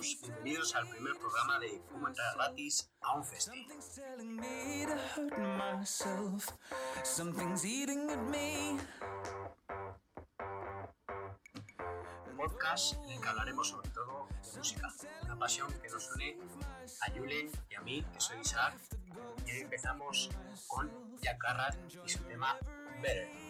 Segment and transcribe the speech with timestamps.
[0.00, 3.66] todos, bienvenidos al primer programa de cómo entrar gratis a un festival.
[12.30, 14.88] Un podcast en el que hablaremos sobre todo de música,
[15.24, 16.38] una pasión que nos une
[17.06, 18.74] a Julen y a mí, que soy Isaac,
[19.46, 20.30] y hoy empezamos
[20.66, 20.90] con
[21.20, 21.76] Jack Carrat
[22.06, 22.56] y su tema
[23.02, 23.49] Better.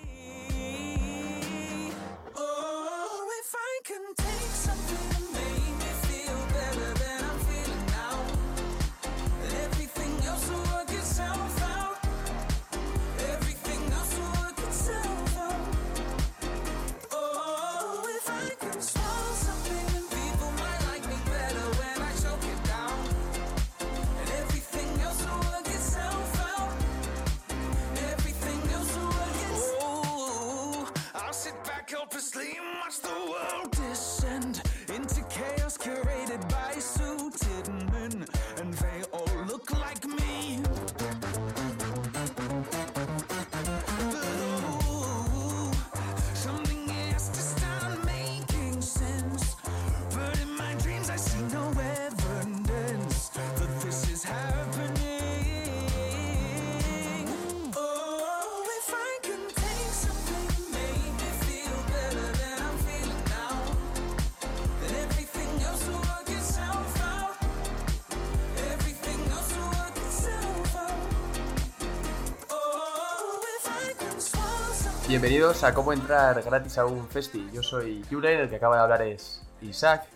[75.10, 77.44] Bienvenidos a cómo entrar gratis a un festi.
[77.52, 80.06] Yo soy Julen, el que acaba de hablar es Isaac.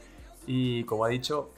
[0.47, 1.53] Y como ha dicho,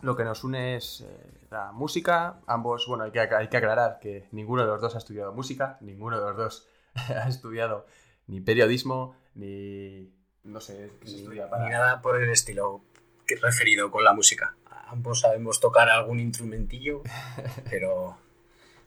[0.00, 1.06] lo que nos une es eh,
[1.48, 2.40] la música.
[2.48, 5.78] Ambos, bueno, hay que, hay que aclarar que ninguno de los dos ha estudiado música,
[5.80, 7.86] ninguno de los dos ha estudiado
[8.26, 10.12] ni periodismo, ni.
[10.42, 11.66] No sé qué se estudia para.
[11.66, 12.82] Ni nada por el estilo
[13.28, 14.56] que referido con la música.
[14.88, 17.02] Ambos sabemos tocar algún instrumentillo,
[17.70, 18.16] pero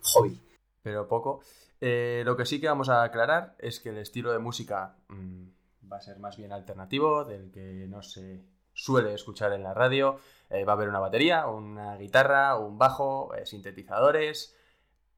[0.02, 0.38] hobby.
[0.84, 1.40] pero poco.
[1.82, 5.48] Eh, lo que sí que vamos a aclarar es que el estilo de música mm,
[5.92, 8.44] va a ser más bien alternativo, del que no se
[8.74, 10.20] suele escuchar en la radio.
[10.50, 14.56] Eh, va a haber una batería, una guitarra, un bajo, eh, sintetizadores,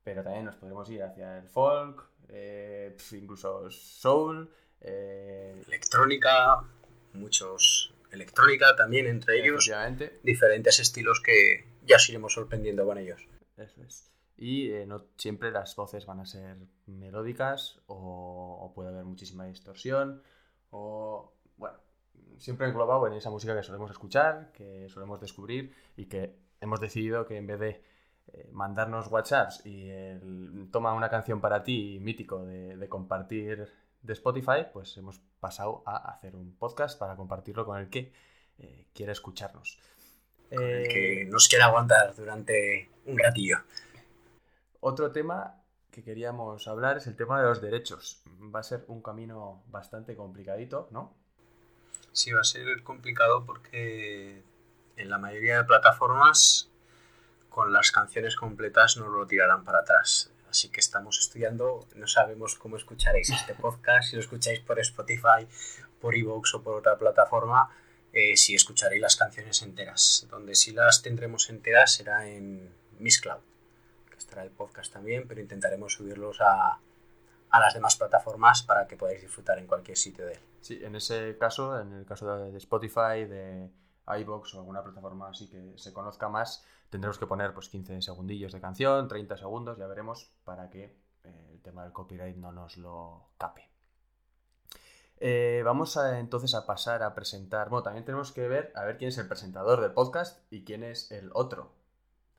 [0.04, 4.50] pero también nos podremos ir hacia el folk, eh, incluso soul.
[4.80, 6.64] Electrónica,
[7.14, 9.70] muchos electrónica también entre ellos,
[10.24, 13.28] diferentes estilos que ya os iremos sorprendiendo con ellos.
[13.58, 14.17] Eso es.
[14.38, 19.46] Y eh, no siempre las voces van a ser melódicas o, o puede haber muchísima
[19.46, 20.22] distorsión
[20.70, 21.78] o, bueno,
[22.38, 27.26] siempre englobado en esa música que solemos escuchar, que solemos descubrir y que hemos decidido
[27.26, 27.84] que en vez de
[28.34, 33.68] eh, mandarnos WhatsApps y el toma una canción para ti mítico de, de compartir
[34.02, 38.12] de Spotify, pues hemos pasado a hacer un podcast para compartirlo con el que
[38.60, 39.80] eh, quiera escucharnos.
[40.54, 43.58] Con el Eh, que nos quiera aguantar durante un ratillo.
[44.80, 45.62] Otro tema
[45.92, 48.22] que queríamos hablar es el tema de los derechos.
[48.54, 51.16] Va a ser un camino bastante complicadito, ¿no?
[52.12, 54.44] Sí, va a ser complicado porque
[54.96, 56.70] en la mayoría de plataformas
[57.50, 60.32] con las canciones completas nos lo tirarán para atrás.
[60.50, 65.48] Así que estamos estudiando, no sabemos cómo escucharéis este podcast, si lo escucháis por Spotify,
[66.00, 67.70] por Evox o por otra plataforma,
[68.14, 70.26] eh, si escucharéis las canciones enteras.
[70.30, 73.42] Donde sí las tendremos enteras será en Miss Cloud,
[74.18, 76.80] estará el podcast también, pero intentaremos subirlos a,
[77.50, 80.40] a las demás plataformas para que podáis disfrutar en cualquier sitio de él.
[80.62, 83.70] Sí, en ese caso, en el caso de, Spotify, de
[84.20, 88.52] iBox o alguna plataforma así que se conozca más, tendremos que poner pues 15 segundillos
[88.52, 92.78] de canción, 30 segundos, ya veremos, para que eh, el tema del copyright no nos
[92.78, 93.70] lo cape.
[95.20, 97.70] Eh, vamos entonces a pasar a presentar.
[97.70, 100.84] Bueno, también tenemos que ver a ver quién es el presentador del podcast y quién
[100.84, 101.72] es el otro.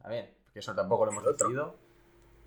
[0.01, 1.77] También, eso tampoco lo hemos decidido.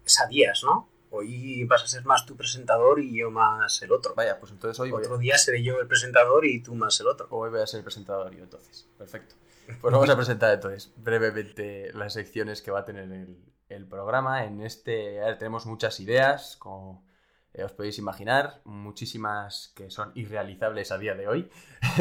[0.05, 0.89] es a días, ¿no?
[1.11, 4.15] Hoy vas a ser más tu presentador y yo más el otro.
[4.15, 7.07] Vaya, pues entonces hoy voy, Otro día seré yo el presentador y tú más el
[7.07, 7.27] otro.
[7.31, 8.87] hoy voy a ser el presentador yo entonces.
[8.97, 9.35] Perfecto.
[9.81, 13.37] Pues vamos a presentar entonces brevemente las secciones que va a tener el,
[13.69, 14.45] el programa.
[14.45, 17.05] En este tenemos muchas ideas, como
[17.53, 21.49] eh, os podéis imaginar, muchísimas que son irrealizables a día de hoy.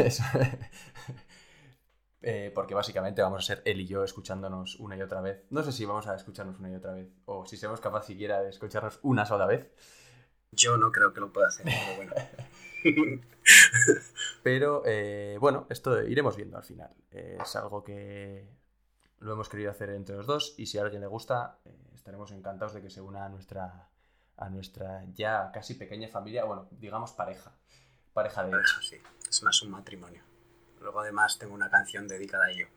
[2.23, 5.43] Eh, porque básicamente vamos a ser él y yo escuchándonos una y otra vez.
[5.49, 8.41] No sé si vamos a escucharnos una y otra vez, o si seremos capaces siquiera
[8.41, 9.71] de escucharnos una sola vez.
[10.51, 12.13] Yo no creo que lo pueda hacer, pero bueno.
[14.43, 16.93] Pero eh, bueno, esto iremos viendo al final.
[17.11, 18.47] Eh, es algo que
[19.19, 22.31] lo hemos querido hacer entre los dos y si a alguien le gusta, eh, estaremos
[22.31, 23.87] encantados de que se una a nuestra,
[24.37, 27.51] a nuestra ya casi pequeña familia, bueno, digamos pareja,
[28.13, 28.81] pareja de hecho.
[28.81, 28.97] Sí,
[29.29, 30.30] es más un matrimonio.
[30.81, 32.67] Luego además tengo una canción dedicada a ello.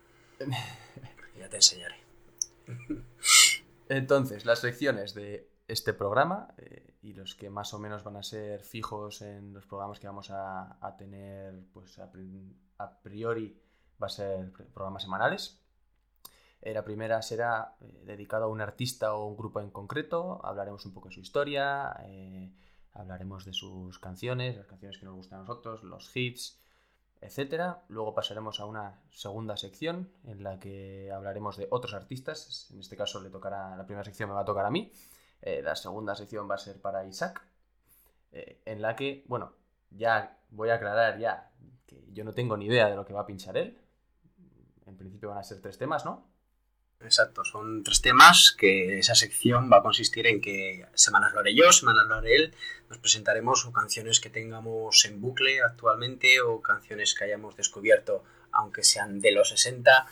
[1.39, 1.97] Ya te enseñaré.
[3.89, 8.23] Entonces, las secciones de este programa eh, y los que más o menos van a
[8.23, 13.59] ser fijos en los programas que vamos a, a tener, pues a, pri- a priori
[14.03, 15.61] va a ser pr- programas semanales.
[16.63, 20.41] Eh, la primera será eh, dedicada a un artista o un grupo en concreto.
[20.45, 22.51] Hablaremos un poco de su historia, eh,
[22.93, 26.59] hablaremos de sus canciones, las canciones que nos gustan a nosotros, los hits,
[27.25, 27.83] etcétera.
[27.89, 32.69] Luego pasaremos a una segunda sección en la que hablaremos de otros artistas.
[32.71, 34.93] En este caso le tocará, la primera sección me va a tocar a mí.
[35.41, 37.43] Eh, la segunda sección va a ser para Isaac,
[38.33, 39.53] eh, en la que, bueno,
[39.91, 41.51] ya voy a aclarar ya
[41.87, 43.81] que yo no tengo ni idea de lo que va a pinchar él.
[44.87, 46.34] En principio van a ser tres temas, ¿no?
[47.01, 51.55] Exacto, son tres temas que esa sección va a consistir en que semanas lo haré
[51.55, 52.55] yo, semanas lo haré él,
[52.89, 58.85] nos presentaremos o canciones que tengamos en bucle actualmente o canciones que hayamos descubierto aunque
[58.85, 60.07] sean de los 60,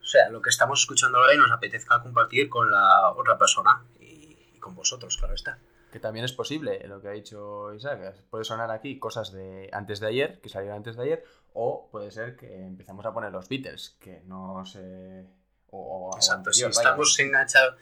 [0.00, 3.84] o sea, lo que estamos escuchando ahora y nos apetezca compartir con la otra persona
[3.98, 5.58] y, y con vosotros, claro está.
[5.92, 8.14] Que también es posible, lo que ha dicho Isaac.
[8.30, 12.12] Puede sonar aquí cosas de antes de ayer, que salieron antes de ayer, o puede
[12.12, 15.26] ser que empezamos a poner los Beatles, que no sé.
[15.70, 17.76] O, Exacto, si anterior, estamos enganchados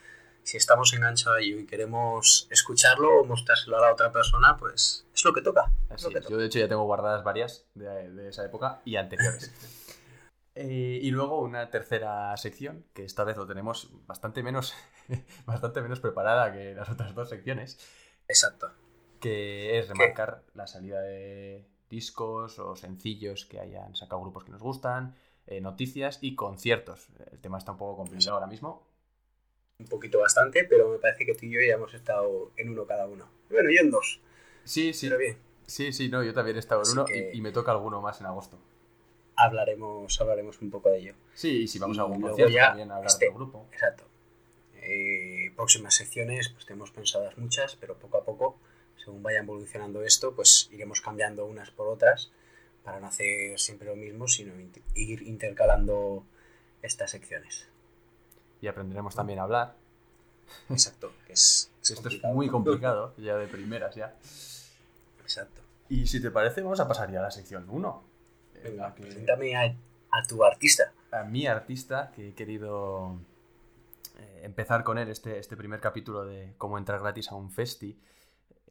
[0.49, 5.35] si estamos enganchados y queremos escucharlo o mostrárselo a la otra persona, pues es lo
[5.35, 5.71] que toca.
[5.91, 6.25] es lo que es.
[6.25, 6.33] toca.
[6.33, 9.53] Yo, de hecho, ya tengo guardadas varias de, de esa época y anteriores.
[10.61, 14.75] Eh, y luego una tercera sección, que esta vez lo tenemos bastante menos,
[15.47, 17.79] bastante menos preparada que las otras dos secciones,
[18.27, 18.69] Exacto.
[19.21, 24.61] que es remarcar la salida de discos o sencillos que hayan sacado grupos que nos
[24.61, 25.15] gustan,
[25.49, 27.09] eh, noticias y conciertos.
[27.33, 28.87] El tema está un poco complicado ahora mismo.
[29.81, 32.85] Un poquito bastante, pero me parece que tú y yo ya hemos estado en uno
[32.87, 33.29] cada uno.
[33.51, 34.21] Bueno, yo en dos,
[34.65, 35.39] Sí, sí, pero bien.
[35.67, 38.01] sí, sí, no, yo también he estado en uno que- y, y me toca alguno
[38.01, 38.59] más en agosto.
[39.37, 41.15] Hablaremos, hablaremos un poco de ello.
[41.33, 43.67] Sí, y si vamos Y a algún concierto ya también a hablar este- del grupo.
[43.73, 44.05] Exacto.
[44.75, 48.59] Eh, próximas secciones, pues tenemos pensadas muchas, pero poco a poco,
[48.97, 52.33] según vaya evolucionando esto, pues iremos cambiando unas por otras
[52.89, 54.55] para no hacer siempre lo mismo, sino
[54.95, 56.25] ir intercalando
[56.81, 57.69] estas secciones.
[58.63, 59.75] Y aprenderemos también a hablar.
[60.71, 64.15] Exacto, que es, es Esto es muy complicado, ya de primeras ya.
[65.21, 65.61] Exacto.
[65.91, 68.03] Y si te parece, vamos a pasar ya a la sección 1.
[68.65, 69.65] Venga, preséntame a,
[70.11, 70.93] a tu artista.
[71.13, 73.19] a mi artista, que he querido
[74.19, 77.99] eh, empezar con él este, este primer capítulo de cómo entrar gratis a un festi.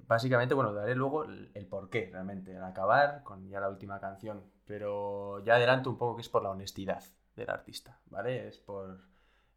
[0.06, 4.44] Básicamente, bueno, daré luego el, porqué, realmente, al acabar con ya la última canción.
[4.66, 7.04] Pero ya adelanto un poco que es por la honestidad
[7.36, 8.48] del artista, ¿vale?
[8.48, 9.00] Es por...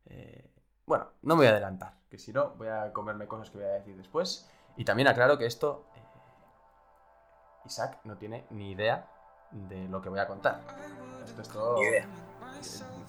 [0.06, 0.50] eh,
[0.86, 3.66] bueno, no me voy a adelantar, que si no voy a comerme cosas que voy
[3.66, 4.48] a decir después.
[4.76, 5.86] Y también aclaro que esto...
[5.96, 6.04] eh,
[7.66, 9.08] Isaac no tiene ni idea
[9.50, 10.60] de lo que voy a contar.
[11.24, 11.74] Esto es todo...
[11.76, 12.06] Ni idea.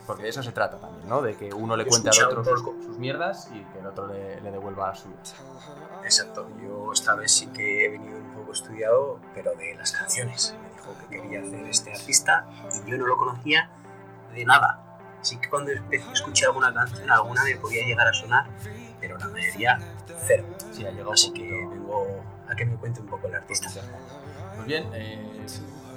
[0.07, 1.22] Porque de eso se trata también, ¿no?
[1.22, 4.41] De que uno le cuente al otro sus, sus mierdas y que el otro le,
[4.41, 5.36] le devuelva las suyas.
[6.03, 6.48] Exacto.
[6.62, 10.55] Yo esta vez sí que he venido un poco estudiado, pero de las canciones.
[10.62, 12.48] Me dijo que quería hacer este artista
[12.86, 13.70] y yo no lo conocía
[14.34, 14.91] de nada.
[15.22, 18.48] Así que cuando a escuchar alguna canción, alguna me podía llegar a sonar,
[19.00, 19.77] pero la mayoría
[20.25, 20.46] cero.
[20.72, 22.08] Sí, ha llegado Así que vengo
[22.50, 23.70] a que me cuente un poco el artista.
[24.55, 25.46] Pues bien, eh,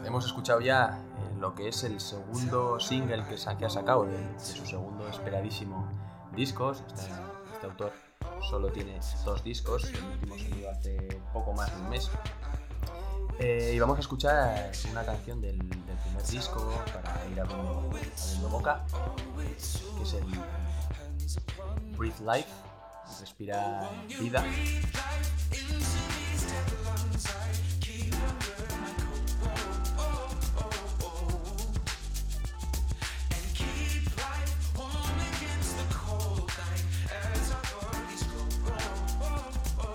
[0.04, 4.64] hemos escuchado ya eh, lo que es el segundo single que, ha sacado de, su
[4.64, 5.86] segundo esperadísimo
[6.34, 6.72] disco.
[6.72, 7.02] Este,
[7.52, 7.92] este autor
[8.48, 10.96] solo tiene dos discos, el último salió hace
[11.34, 12.10] poco más de un mes.
[13.38, 18.82] Eh, y vamos a escuchar una canción del, primer disco para ir abriendo, abriendo boca,
[19.36, 20.24] que es el
[21.94, 22.48] Breathe Life,
[23.20, 24.42] respira vida.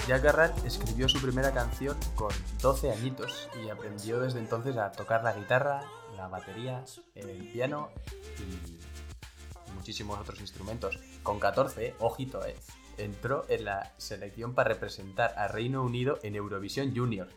[0.09, 2.31] Jack Garrett escribió su primera canción con
[2.63, 5.83] 12 añitos y aprendió desde entonces a tocar la guitarra,
[6.17, 7.91] la batería, el piano
[8.39, 10.97] y muchísimos otros instrumentos.
[11.21, 12.55] Con 14, ojito, eh,
[12.97, 17.27] entró en la selección para representar a Reino Unido en Eurovisión Junior.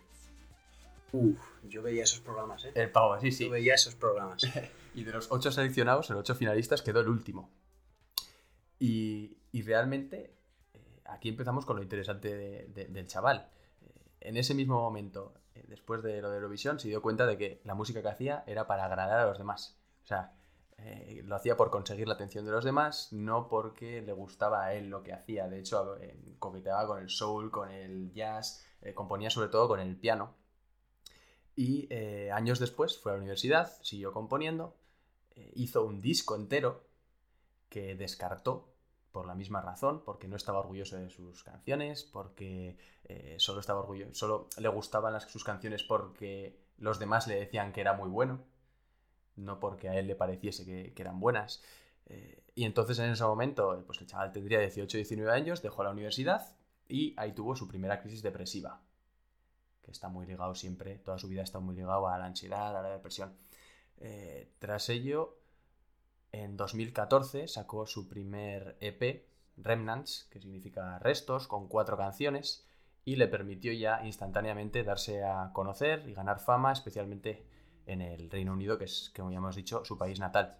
[1.12, 2.72] Uf, yo veía esos programas, ¿eh?
[2.74, 3.44] El pavo, sí, sí.
[3.44, 4.44] Yo veía esos programas.
[4.94, 7.50] Y de los ocho seleccionados, en ocho finalistas, quedó el último.
[8.78, 10.34] Y, y realmente,
[11.04, 13.48] aquí empezamos con lo interesante de- de- del chaval.
[13.82, 17.36] Eh, en ese mismo momento, eh, después de lo de Eurovisión, se dio cuenta de
[17.38, 19.78] que la música que hacía era para agradar a los demás.
[20.02, 20.34] O sea,
[20.78, 24.74] eh, lo hacía por conseguir la atención de los demás, no porque le gustaba a
[24.74, 25.48] él lo que hacía.
[25.48, 29.96] De hecho, eh, coqueteaba con el soul, con el jazz, componía sobre todo con el
[29.96, 30.34] piano.
[31.54, 31.88] Y
[32.32, 34.74] años después fue a la universidad, siguió componiendo,
[35.54, 36.84] hizo un disco entero
[37.68, 38.71] que descartó
[39.12, 43.80] por la misma razón, porque no estaba orgulloso de sus canciones, porque eh, solo estaba
[43.80, 48.08] orgulloso, solo le gustaban las, sus canciones porque los demás le decían que era muy
[48.08, 48.40] bueno,
[49.36, 51.62] no porque a él le pareciese que, eran buenas.
[52.06, 55.90] Eh, y entonces en ese momento, pues el chaval tendría 18 19 años, dejó la
[55.90, 56.56] universidad
[56.88, 58.80] y ahí tuvo su primera crisis depresiva,
[59.82, 62.82] que está muy ligado siempre, toda su vida está muy ligado a la ansiedad, a
[62.82, 63.36] la depresión.
[63.98, 65.38] Eh, tras ello,
[66.32, 72.66] en 2014 sacó su primer EP, Remnants, que significa restos, con cuatro canciones,
[73.04, 77.44] y le permitió ya instantáneamente darse a conocer y ganar fama, especialmente
[77.86, 80.56] en el Reino Unido, que es, como ya hemos dicho, su país natal.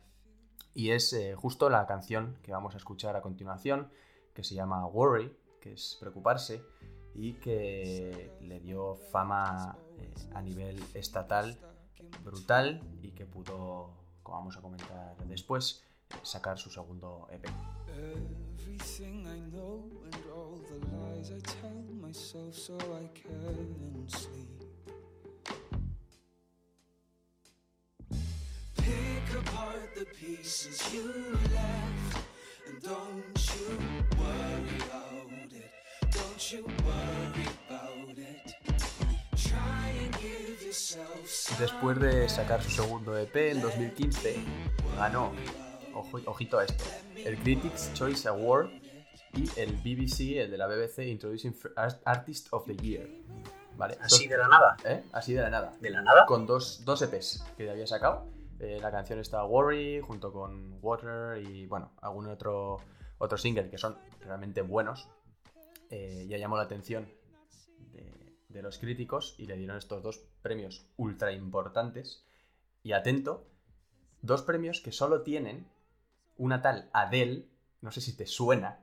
[0.74, 3.90] Y es eh, justo la canción que vamos a escuchar a continuación,
[4.34, 6.62] que se llama Worry, que es preocuparse,
[7.14, 11.58] y que le dio fama eh, a nivel estatal
[12.24, 13.90] brutal y que pudo,
[14.22, 15.82] como vamos a comentar después,
[16.22, 17.46] sacar su segundo EP.
[17.88, 24.48] Everything I know and all the lies I tell myself so I can sleep.
[29.34, 31.04] Apart the pieces you
[31.54, 32.18] left
[32.68, 33.78] and don't you
[34.18, 35.70] worry about it.
[36.10, 38.51] Don't you worry about it.
[41.58, 44.36] Después de sacar su segundo EP en 2015,
[44.96, 45.32] ganó,
[45.94, 46.84] ojo- ojito a esto,
[47.16, 48.68] el Critics' Choice Award
[49.34, 53.08] y el BBC, el de la BBC, Introducing Art- Artist of the Year.
[53.76, 53.96] ¿Vale?
[54.00, 54.76] Así de la nada.
[54.84, 55.02] ¿eh?
[55.12, 55.72] Así de la nada.
[55.80, 56.26] De la nada.
[56.26, 58.26] Con dos, dos EPs que había sacado.
[58.60, 62.76] Eh, la canción está Worry junto con Water y bueno, algún otro,
[63.18, 65.08] otro single que son realmente buenos.
[65.90, 67.08] Eh, ya llamó la atención
[68.52, 72.24] de, los críticos y le dieron estos dos premios ultra importantes.
[72.82, 73.46] Y atento,
[74.20, 75.66] dos premios que solo tienen
[76.36, 77.46] una tal Adele,
[77.80, 78.82] no sé si te suena,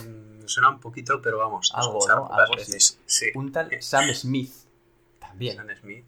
[0.00, 1.72] Mm, suena un poquito, pero vamos.
[1.74, 2.32] Algo, ¿no?
[2.32, 2.98] Algo veces.
[3.06, 3.26] Sí.
[3.34, 4.52] un tal Sam Smith
[5.18, 5.56] también.
[5.56, 6.04] Sam Smith.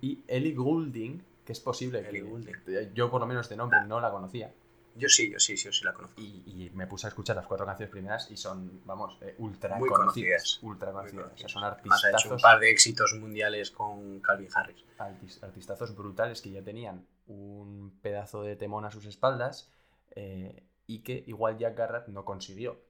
[0.00, 2.54] Y Ellie Goulding, que es posible Ellie que Goulding.
[2.64, 4.52] que yo por lo menos de nombre no la conocía.
[4.98, 6.20] Yo sí, yo sí, sí, yo sí la conozco.
[6.20, 9.76] Y, y me puse a escuchar las cuatro canciones primeras y son, vamos, eh, ultra
[9.76, 10.58] Muy conocidas.
[10.58, 10.62] conocidas.
[10.62, 11.32] Ultra conocidas.
[11.32, 14.84] O sea, son Además, ha hecho un artistazos, par de éxitos mundiales con Calvin Harris.
[14.98, 19.70] artis- artistazos brutales que ya tenían un pedazo de temón a sus espaldas
[20.16, 22.80] eh, y que igual Jack Garrett no consiguió.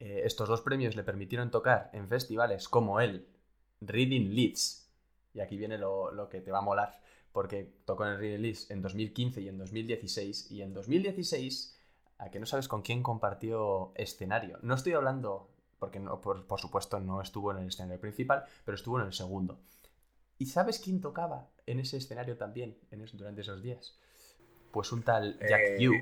[0.00, 3.26] Eh, estos dos premios le permitieron tocar en festivales como el
[3.80, 4.88] Reading Leeds.
[5.34, 7.00] Y aquí viene lo, lo que te va a molar,
[7.38, 10.50] porque tocó en el Leeds en 2015 y en 2016.
[10.50, 11.78] Y en 2016,
[12.18, 14.58] a que no sabes con quién compartió escenario.
[14.62, 18.74] No estoy hablando, porque no, por, por supuesto no estuvo en el escenario principal, pero
[18.74, 19.60] estuvo en el segundo.
[20.36, 23.96] ¿Y sabes quién tocaba en ese escenario también en es- durante esos días?
[24.72, 25.92] Pues un tal Jack Eh, Yu,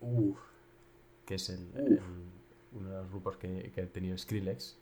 [0.00, 0.34] Uh,
[1.26, 2.00] que es el-
[2.72, 4.78] uno de los grupos que, que ha tenido Skrillex,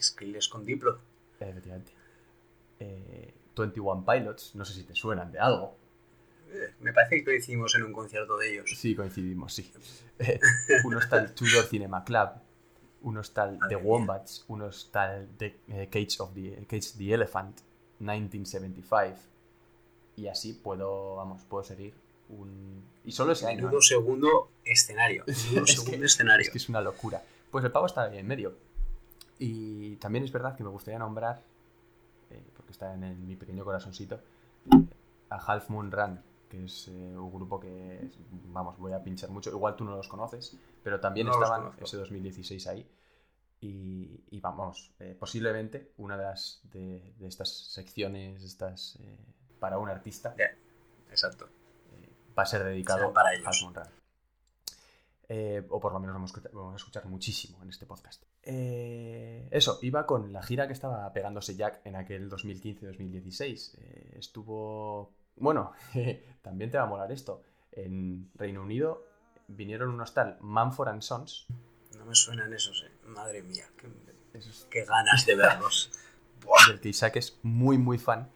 [0.00, 1.00] Skrillex con Diplo.
[1.38, 1.92] efectivamente.
[2.80, 5.76] Eh, 21 Pilots, no sé si te suenan de algo.
[6.50, 8.70] Eh, me parece que coincidimos en un concierto de ellos.
[8.76, 9.72] Sí, coincidimos, sí.
[10.20, 10.40] Eh,
[10.84, 12.30] uno está el Tudor Cinema Club,
[13.02, 13.76] uno está el The.
[13.76, 17.60] Wombats, uno está el The eh, Cage of the, Cage the Elephant,
[18.00, 19.16] 1975.
[20.16, 21.94] Y así puedo, vamos, puedo seguir
[22.30, 22.82] un...
[23.04, 23.58] Y solo ese año.
[23.66, 25.24] Menudo segundo escenario.
[25.26, 26.42] Menudo Es segundo que- escenario.
[26.42, 27.22] Es que es una locura.
[27.52, 28.56] Pues el pavo está ahí en medio.
[29.38, 31.40] Y también es verdad que me gustaría nombrar,
[32.30, 34.20] eh, porque está en el- mi pequeño corazoncito,
[35.30, 38.10] a Half Moon Run, que es eh, un grupo que,
[38.46, 39.50] vamos, voy a pinchar mucho.
[39.50, 42.88] Igual tú no los conoces, pero también No estaban ese 2016 ahí.
[43.60, 49.18] Y, y vamos, eh, posiblemente una de, las, de, de estas secciones, estas eh,
[49.58, 50.34] para un artista,
[51.10, 51.46] Exacto.
[51.92, 52.08] eh,
[52.38, 53.46] va a ser dedicado Serán para a ellos.
[53.48, 53.97] Half Moon Run.
[55.30, 58.22] Eh, o por lo menos vamos, a escuchar- vamos a escuchar muchísimo en este podcast.
[58.42, 63.74] Eh, eso, iba con la gira que estaba pegándose Jack en aquel 2015-2016.
[63.78, 65.12] Eh, estuvo...
[65.36, 65.72] Bueno,
[66.42, 67.42] también te va a molar esto.
[67.72, 69.04] En Reino Unido
[69.48, 71.46] vinieron unos tal Manford and Sons.
[71.96, 72.90] No me suenan esos, eh.
[73.06, 73.88] Madre mía, qué,
[74.38, 75.90] esos qué ganas de verlos.
[76.68, 78.30] del que Isaac es muy muy fan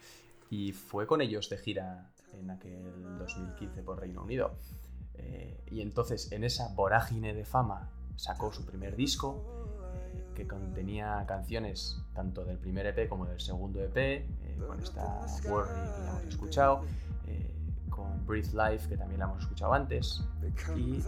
[0.51, 4.55] y fue con ellos de gira en aquel 2015 por Reino Unido.
[5.15, 9.45] Eh, y entonces en esa vorágine de fama sacó su primer disco
[10.15, 14.27] eh, que contenía canciones tanto del primer EP como del segundo EP, eh,
[14.67, 16.85] con esta Worry que ya hemos escuchado,
[17.91, 20.25] con Breathe Life que también la hemos escuchado antes
[20.77, 21.03] y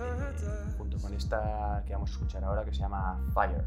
[0.76, 3.64] junto con esta que vamos a escuchar ahora que se llama Fire.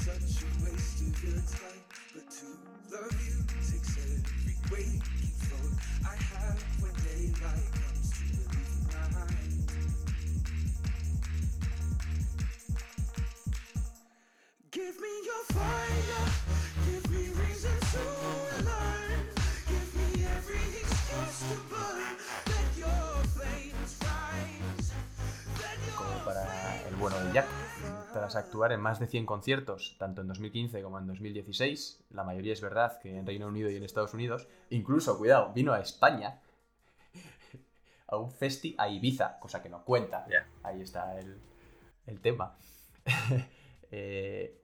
[0.00, 1.84] such a waste of your time.
[2.14, 2.46] But to
[2.88, 3.36] love you
[3.68, 5.02] takes every waking
[5.44, 5.76] thought
[6.08, 9.68] I have when daylight comes to relieve my mind.
[14.70, 16.24] Give me your fire,
[16.88, 18.04] give me reason to
[18.64, 19.20] learn.
[19.68, 22.16] Give me every excuse to burn.
[22.48, 23.04] Let your
[23.36, 24.92] flames rise.
[25.60, 27.69] Let your flames rise.
[28.12, 32.52] Tras actuar en más de 100 conciertos, tanto en 2015 como en 2016, la mayoría
[32.52, 36.40] es verdad que en Reino Unido y en Estados Unidos, incluso, cuidado, vino a España,
[38.08, 40.26] a un festi a Ibiza, cosa que no cuenta.
[40.64, 41.40] Ahí está el,
[42.06, 42.56] el tema.
[43.92, 44.56] Eh,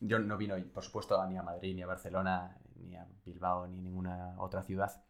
[0.00, 3.80] yo no vino, por supuesto, ni a Madrid, ni a Barcelona, ni a Bilbao, ni
[3.80, 5.04] ninguna otra ciudad.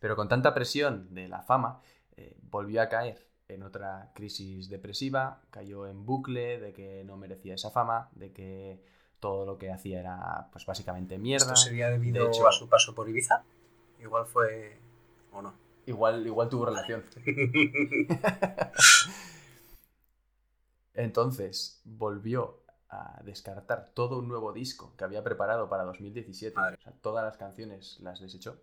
[0.00, 1.80] Pero con tanta presión de la fama,
[2.16, 7.54] eh, volvió a caer en otra crisis depresiva, cayó en bucle de que no merecía
[7.54, 8.82] esa fama, de que
[9.20, 11.52] todo lo que hacía era pues básicamente mierda.
[11.52, 13.42] ¿Esto sería debido De hecho- a su paso por Ibiza?
[14.00, 14.78] Igual fue...
[15.32, 15.54] ¿O no?
[15.86, 17.04] Igual, igual tuvo relación.
[20.94, 26.54] Entonces volvió a descartar todo un nuevo disco que había preparado para 2017.
[26.56, 26.76] Madre.
[26.78, 28.56] O sea, todas las canciones las desechó.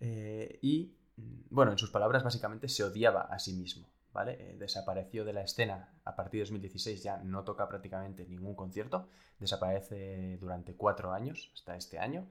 [0.00, 3.86] Eh, y, bueno, en sus palabras, básicamente se odiaba a sí mismo.
[4.16, 4.32] ¿vale?
[4.40, 9.08] Eh, desapareció de la escena a partir de 2016, ya no toca prácticamente ningún concierto.
[9.38, 12.26] Desaparece durante cuatro años, hasta este año.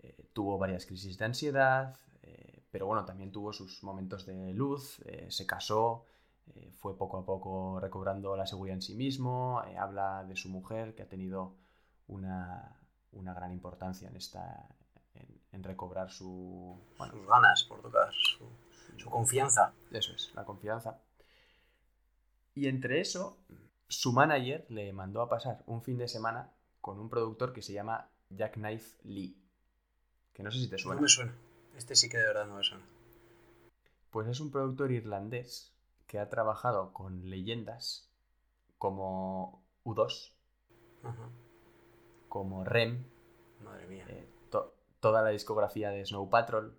[0.00, 5.02] Eh, tuvo varias crisis de ansiedad, eh, pero bueno, también tuvo sus momentos de luz,
[5.28, 6.04] se casó,
[6.76, 11.02] fue poco a poco recobrando la seguridad en sí mismo, habla de su mujer que
[11.02, 11.54] ha tenido
[12.06, 12.78] una,
[13.12, 14.66] una gran importancia en esta
[15.18, 18.48] en, en recobrar su bueno, Sus ganas por tocar, su,
[18.96, 19.72] su confianza.
[19.90, 21.00] eso es, la confianza.
[22.54, 23.38] Y entre eso,
[23.88, 26.50] su manager le mandó a pasar un fin de semana
[26.80, 29.36] con un productor que se llama Jackknife Lee.
[30.32, 30.96] Que no sé si te suena.
[30.96, 31.34] No me suena.
[31.76, 32.84] Este sí que de verdad no me suena.
[34.10, 35.72] Pues es un productor irlandés
[36.06, 38.08] que ha trabajado con leyendas
[38.78, 40.32] como U2,
[41.02, 41.28] Ajá.
[42.28, 43.04] como REM,
[43.62, 44.04] Madre mía.
[44.08, 44.28] eh,
[45.00, 46.76] toda la discografía de Snow Patrol,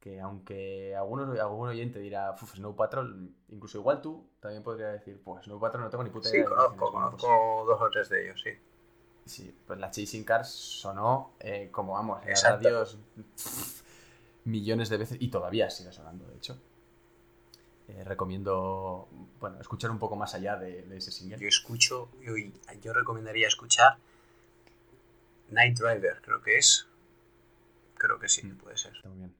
[0.00, 5.20] que aunque algunos, algún oyente dirá, "Uf, Snow Patrol, incluso igual tú también podría decir,
[5.22, 6.44] pues Snow Patrol no tengo ni puta Sí, idea.
[6.44, 6.92] de conozco, canciones".
[6.92, 8.50] Bueno, pues- conozco dos o tres de ellos, sí.
[9.26, 12.98] Sí, pues la Chasing Cars sonó eh, como vamos, en las radios
[13.36, 13.82] pff,
[14.44, 16.58] millones de veces y todavía sigue sonando, de hecho.
[17.88, 19.08] Eh, recomiendo,
[19.40, 21.38] bueno, escuchar un poco más allá de, de ese single.
[21.38, 22.32] Yo escucho, yo,
[22.80, 23.98] yo recomendaría escuchar
[25.50, 26.86] Night Driver, creo que es.
[28.02, 28.56] Creo que sí, Mm.
[28.56, 28.96] puede ser.
[28.96, 29.34] Está muy bien.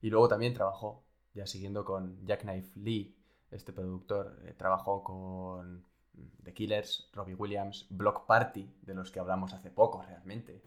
[0.00, 3.16] Y luego también trabajó, ya siguiendo con Jackknife Lee,
[3.50, 5.78] este productor, eh, trabajó con
[6.14, 10.62] mm, The Killers, Robbie Williams, Block Party, de los que hablamos hace poco realmente.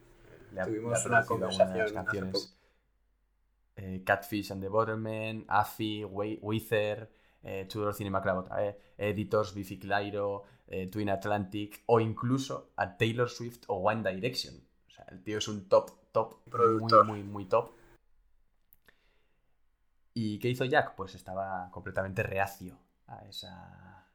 [0.51, 2.57] Le ha- Tuvimos le una conversación canciones.
[3.77, 7.09] Eh, Catfish and the Butterman, Affy, Wei- Wither,
[7.43, 12.95] eh, Tudor Cinema Club otra vez, Editors, Biffy Clyro, eh, Twin Atlantic, o incluso a
[12.97, 14.55] Taylor Swift o One Direction.
[14.95, 17.05] Sea, el tío es un top, top, muy, Productor.
[17.05, 17.71] muy, muy top.
[20.13, 20.95] ¿Y qué hizo Jack?
[20.95, 22.77] Pues estaba completamente reacio
[23.07, 24.07] a, esa,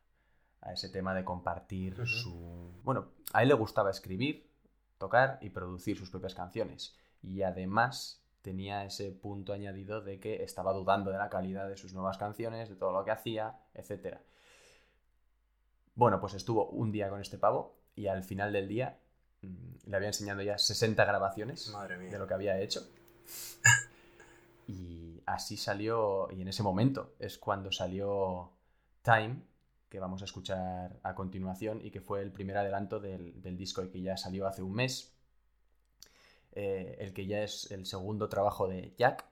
[0.62, 2.81] a ese tema de compartir su...
[2.83, 4.49] Bueno, a él le gustaba escribir,
[4.97, 6.97] tocar y producir sus propias canciones.
[7.23, 11.93] Y además tenía ese punto añadido de que estaba dudando de la calidad de sus
[11.93, 14.16] nuevas canciones, de todo lo que hacía, etc.
[15.95, 19.00] Bueno, pues estuvo un día con este pavo y al final del día
[19.42, 22.11] le había enseñado ya 60 grabaciones Madre mía.
[22.11, 22.87] de lo que había hecho.
[24.66, 28.50] y así salió, y en ese momento es cuando salió
[29.03, 29.42] Time,
[29.88, 33.83] que vamos a escuchar a continuación y que fue el primer adelanto del, del disco
[33.83, 35.12] y que ya salió hace un mes.
[36.53, 39.24] Eh, el que ya es el segundo trabajo de Jack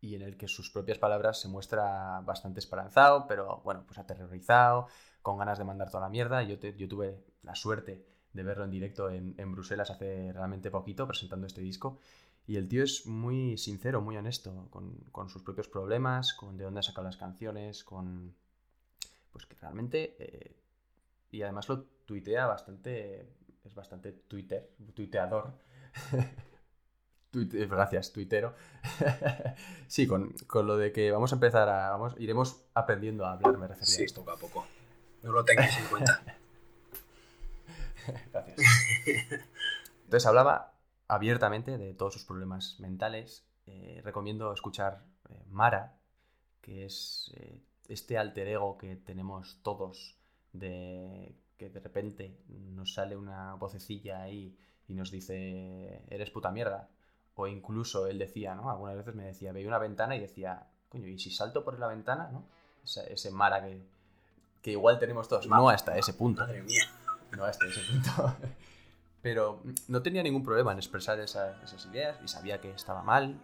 [0.00, 4.86] y en el que sus propias palabras se muestra bastante esperanzado, pero bueno, pues aterrorizado,
[5.22, 6.42] con ganas de mandar toda la mierda.
[6.42, 10.70] Yo, te- yo tuve la suerte de verlo en directo en, en Bruselas hace realmente
[10.70, 11.98] poquito, presentando este disco.
[12.46, 16.64] Y el tío es muy sincero, muy honesto con, con sus propios problemas, con de
[16.64, 18.34] dónde ha sacado las canciones, con...
[19.32, 20.14] Pues que realmente...
[20.20, 20.56] eh,
[21.32, 23.28] y además lo tuitea bastante...
[23.64, 25.52] Es bastante twitter, tuiteador.
[27.32, 28.54] Tuite- gracias, tuitero.
[29.88, 31.90] sí, con, con lo de que vamos a empezar a...
[31.90, 33.94] Vamos, iremos aprendiendo a hablar, me refería.
[33.94, 34.20] a Sí, esto.
[34.20, 34.66] poco a poco.
[35.22, 36.22] No lo tengáis en cuenta.
[38.32, 38.58] Gracias.
[40.04, 40.72] Entonces hablaba
[41.08, 43.46] abiertamente de todos sus problemas mentales.
[43.66, 45.96] Eh, recomiendo escuchar eh, Mara,
[46.60, 50.16] que es eh, este alter ego que tenemos todos
[50.52, 54.56] de que de repente nos sale una vocecilla ahí
[54.88, 56.88] y nos dice eres puta mierda.
[57.34, 58.70] O incluso él decía, ¿no?
[58.70, 61.86] Algunas veces me decía, veía una ventana y decía, coño, ¿y si salto por la
[61.86, 62.46] ventana, no?
[62.82, 63.82] Ese, ese Mara que,
[64.62, 66.42] que igual tenemos todos, no hasta ese punto.
[66.42, 66.84] Madre mía.
[67.34, 68.36] No hasta ese punto.
[69.22, 73.34] Pero no tenía ningún problema en expresar esa- esas ideas y sabía que estaba mal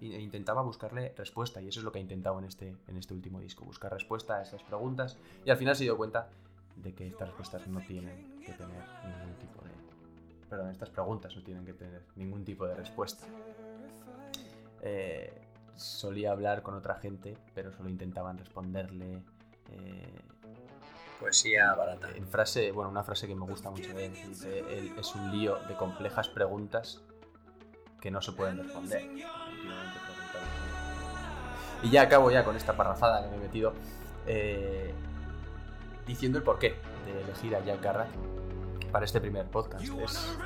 [0.00, 1.60] y intentaba buscarle respuesta.
[1.60, 4.36] Y eso es lo que he intentado en este, en este último disco, buscar respuesta
[4.36, 5.16] a esas preguntas.
[5.44, 6.28] Y al final se dio cuenta
[6.76, 9.70] de que estas respuestas no tienen que tener ningún tipo de...
[10.48, 13.26] Perdón, estas preguntas no tienen que tener ningún tipo de respuesta.
[14.82, 15.32] Eh,
[15.74, 19.22] solía hablar con otra gente, pero solo intentaban responderle...
[19.70, 20.20] eh,
[21.20, 22.08] Poesía barata.
[22.14, 25.32] en frase, bueno, una frase que me gusta mucho de él, dice, él es un
[25.32, 27.02] lío de complejas preguntas
[28.00, 29.08] que no se pueden responder.
[31.82, 33.72] Y ya acabo ya con esta parrafada que me he metido,
[34.26, 34.94] eh,
[36.06, 38.10] diciendo el porqué de elegir a Jack Garratt
[38.92, 39.84] para este primer podcast.
[39.84, 40.36] Es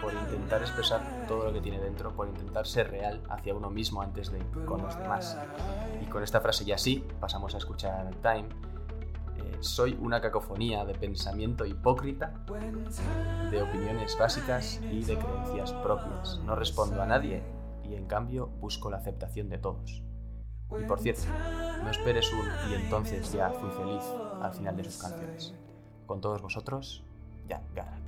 [0.00, 4.02] por intentar expresar todo lo que tiene dentro, por intentar ser real hacia uno mismo
[4.02, 5.36] antes de con los demás.
[6.00, 8.48] Y con esta frase ya sí, pasamos a escuchar Time.
[9.60, 12.32] Soy una cacofonía de pensamiento hipócrita,
[13.50, 16.40] de opiniones básicas y de creencias propias.
[16.44, 17.42] No respondo a nadie
[17.82, 20.02] y en cambio busco la aceptación de todos.
[20.78, 21.22] Y por cierto,
[21.82, 24.04] no esperes un y entonces ya fui feliz
[24.40, 25.54] al final de sus canciones.
[26.06, 27.02] Con todos vosotros,
[27.48, 28.07] Jack Garrett.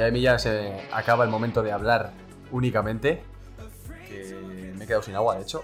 [0.00, 2.14] Bueno, y a mí ya se acaba el momento de hablar
[2.50, 3.22] únicamente,
[4.08, 4.34] que
[4.74, 5.62] me he quedado sin agua, de hecho.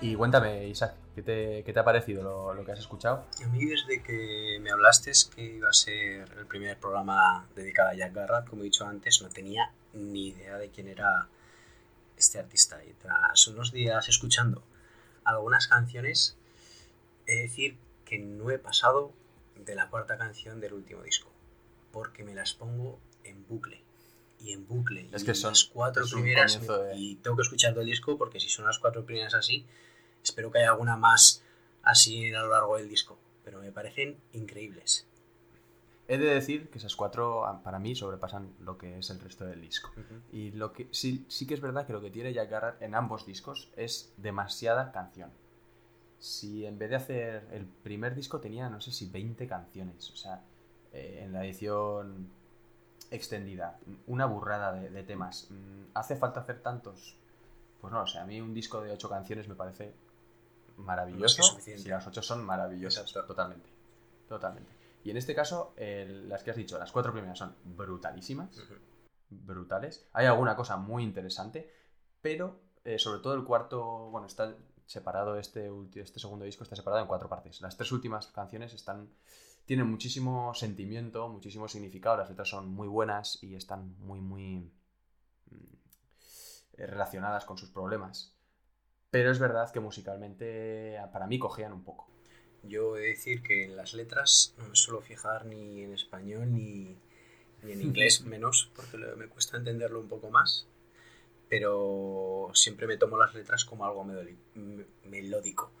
[0.00, 3.24] Y cuéntame, Isaac, ¿qué te, qué te ha parecido lo, lo que has escuchado?
[3.44, 7.94] A mí desde que me hablaste que iba a ser el primer programa dedicado a
[7.94, 11.28] Jack Garrett, como he dicho antes, no tenía ni idea de quién era
[12.16, 12.84] este artista.
[12.84, 14.64] Y tras unos días escuchando
[15.22, 16.36] algunas canciones,
[17.26, 19.12] he de decir que no he pasado
[19.54, 21.30] de la cuarta canción del último disco,
[21.92, 23.82] porque me las pongo en bucle.
[24.40, 25.08] Y en bucle.
[25.12, 26.60] Es y que son- las cuatro primeras.
[26.60, 29.64] de- Y tengo que escuchar todo el disco porque si son las cuatro primeras así,
[30.22, 31.42] espero que haya alguna más
[31.82, 33.18] así a lo largo del disco.
[33.44, 35.06] Pero me parecen increíbles.
[36.08, 39.44] He de decir que esas cuatro, a- para mí, sobrepasan lo que es el resto
[39.44, 39.90] del disco.
[40.32, 42.94] Y lo que sí, sí que es verdad que lo que tiene Jack Garrett en
[42.94, 45.30] ambos discos es demasiada canción.
[46.20, 50.16] Si en vez de hacer el primer disco tenía, no sé si 20 canciones, o
[50.16, 50.42] sea,
[50.92, 52.30] eh, en la edición
[53.10, 55.48] extendida, una burrada de, de temas.
[55.50, 57.16] Mm, ¿Hace falta hacer tantos?
[57.80, 59.94] Pues no, o sea, a mí un disco de 8 canciones me parece
[60.76, 61.36] maravilloso.
[61.36, 61.82] Que suficiente.
[61.82, 63.28] Si las 8 son maravillosas, Exacto.
[63.28, 63.68] totalmente.
[64.28, 64.70] Totalmente.
[65.04, 68.60] Y en este caso, el- las que has dicho, las cuatro primeras son brutalísimas
[69.30, 70.08] brutales.
[70.12, 71.70] Hay alguna cosa muy interesante,
[72.20, 74.54] pero eh, sobre todo el cuarto, bueno, está
[74.86, 77.60] separado este, este segundo disco, está separado en cuatro partes.
[77.60, 79.08] Las tres últimas canciones están
[79.66, 84.70] tienen muchísimo sentimiento, muchísimo significado, las letras son muy buenas y están muy, muy
[85.50, 85.74] mm,
[86.78, 88.32] eh, relacionadas con sus problemas.
[89.10, 92.08] Pero es verdad que musicalmente para mí cogían un poco.
[92.62, 96.52] Yo he de decir que en las letras no me suelo fijar ni en español
[96.52, 96.96] ni,
[97.62, 100.68] ni en inglés menos, porque me cuesta entenderlo un poco más.
[101.48, 104.04] Pero siempre me tomo las letras como algo
[105.04, 105.72] melódico.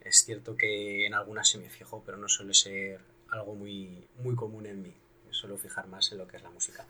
[0.00, 4.34] Es cierto que en algunas se me fijo, pero no suele ser algo muy, muy
[4.34, 4.94] común en mí.
[5.26, 6.86] Me suelo fijar más en lo que es la música.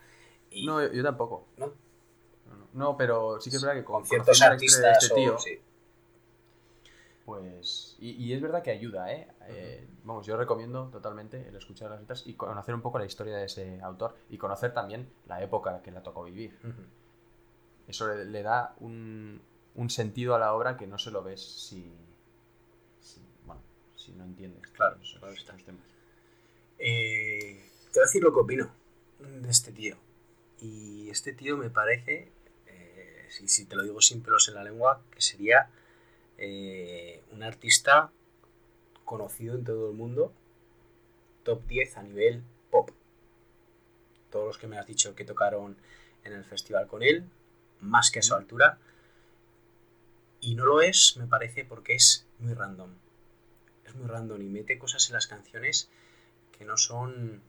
[0.51, 1.45] Y, No, yo, yo tampoco.
[1.57, 1.73] ¿no?
[2.73, 5.35] No, pero sí que es verdad que con, con ciertos la de artistas este tío,
[5.35, 5.59] o, sí.
[7.25, 7.95] Pues.
[7.99, 9.27] Y, y es verdad que ayuda, ¿eh?
[9.47, 13.37] Eh, Vamos, yo recomiendo totalmente el escuchar las letras y conocer un poco la historia
[13.37, 16.57] de ese autor y conocer también la época que le tocó vivir.
[17.87, 19.41] Eso le, le da un,
[19.75, 21.93] un sentido a la obra que no se lo ves si.
[23.01, 23.61] si- bueno,
[23.95, 24.65] si no entiendes.
[24.71, 25.81] Claro, esos- claro esos temas.
[26.79, 28.71] Eh, te voy a decir lo que opino
[29.19, 29.97] de este tío.
[30.61, 32.31] Y este tío me parece,
[32.67, 35.69] eh, si, si te lo digo sin pelos en la lengua, que sería
[36.37, 38.11] eh, un artista
[39.03, 40.33] conocido en todo el mundo,
[41.43, 42.91] top 10 a nivel pop.
[44.31, 45.77] Todos los que me has dicho que tocaron
[46.23, 47.25] en el festival con él,
[47.81, 48.77] más que a su altura.
[50.41, 52.91] Y no lo es, me parece, porque es muy random.
[53.85, 55.89] Es muy random y mete cosas en las canciones
[56.59, 57.41] que no son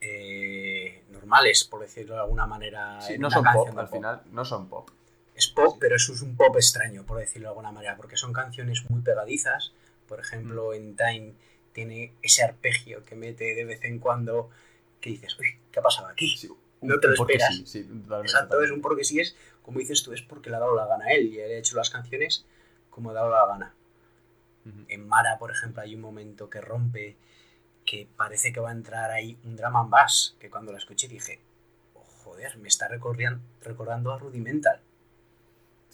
[0.00, 3.00] eh, normales, por decirlo de alguna manera.
[3.00, 4.90] Sí, no son pop, al final, no son pop.
[5.34, 5.78] Es pop, Sí.
[5.80, 9.00] pero eso es un pop extraño, por decirlo de alguna manera, porque son canciones muy
[9.02, 9.72] pegadizas.
[10.06, 10.22] Por Mm.
[10.22, 11.32] ejemplo, en Time
[11.72, 14.50] tiene ese arpegio que mete de vez en cuando
[15.00, 16.36] que dices, uy, ¿qué ha pasado aquí?
[16.36, 16.48] Sí,
[16.80, 17.56] No te lo esperas.
[17.56, 20.56] sí, sí, totalmente, Exacto, es un porque sí es, como dices tú, es porque le
[20.56, 22.44] ha dado la gana a él y él ha hecho las canciones
[22.90, 23.74] como le ha dado la gana.
[24.88, 27.16] En Mara, por ejemplo, hay un momento que rompe,
[27.88, 31.40] que parece que va a entrar ahí un drama bass, que cuando la escuché dije,
[31.94, 34.80] "Oh, joder, me está recordando a Rudimental.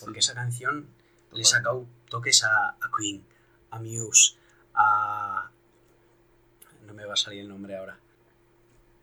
[0.00, 0.30] Porque Sí.
[0.30, 0.88] esa canción
[1.32, 3.24] le sacado toques a, a Queen,
[3.70, 4.36] a Muse,
[4.74, 5.48] a...
[6.84, 7.96] No me va a salir el nombre ahora.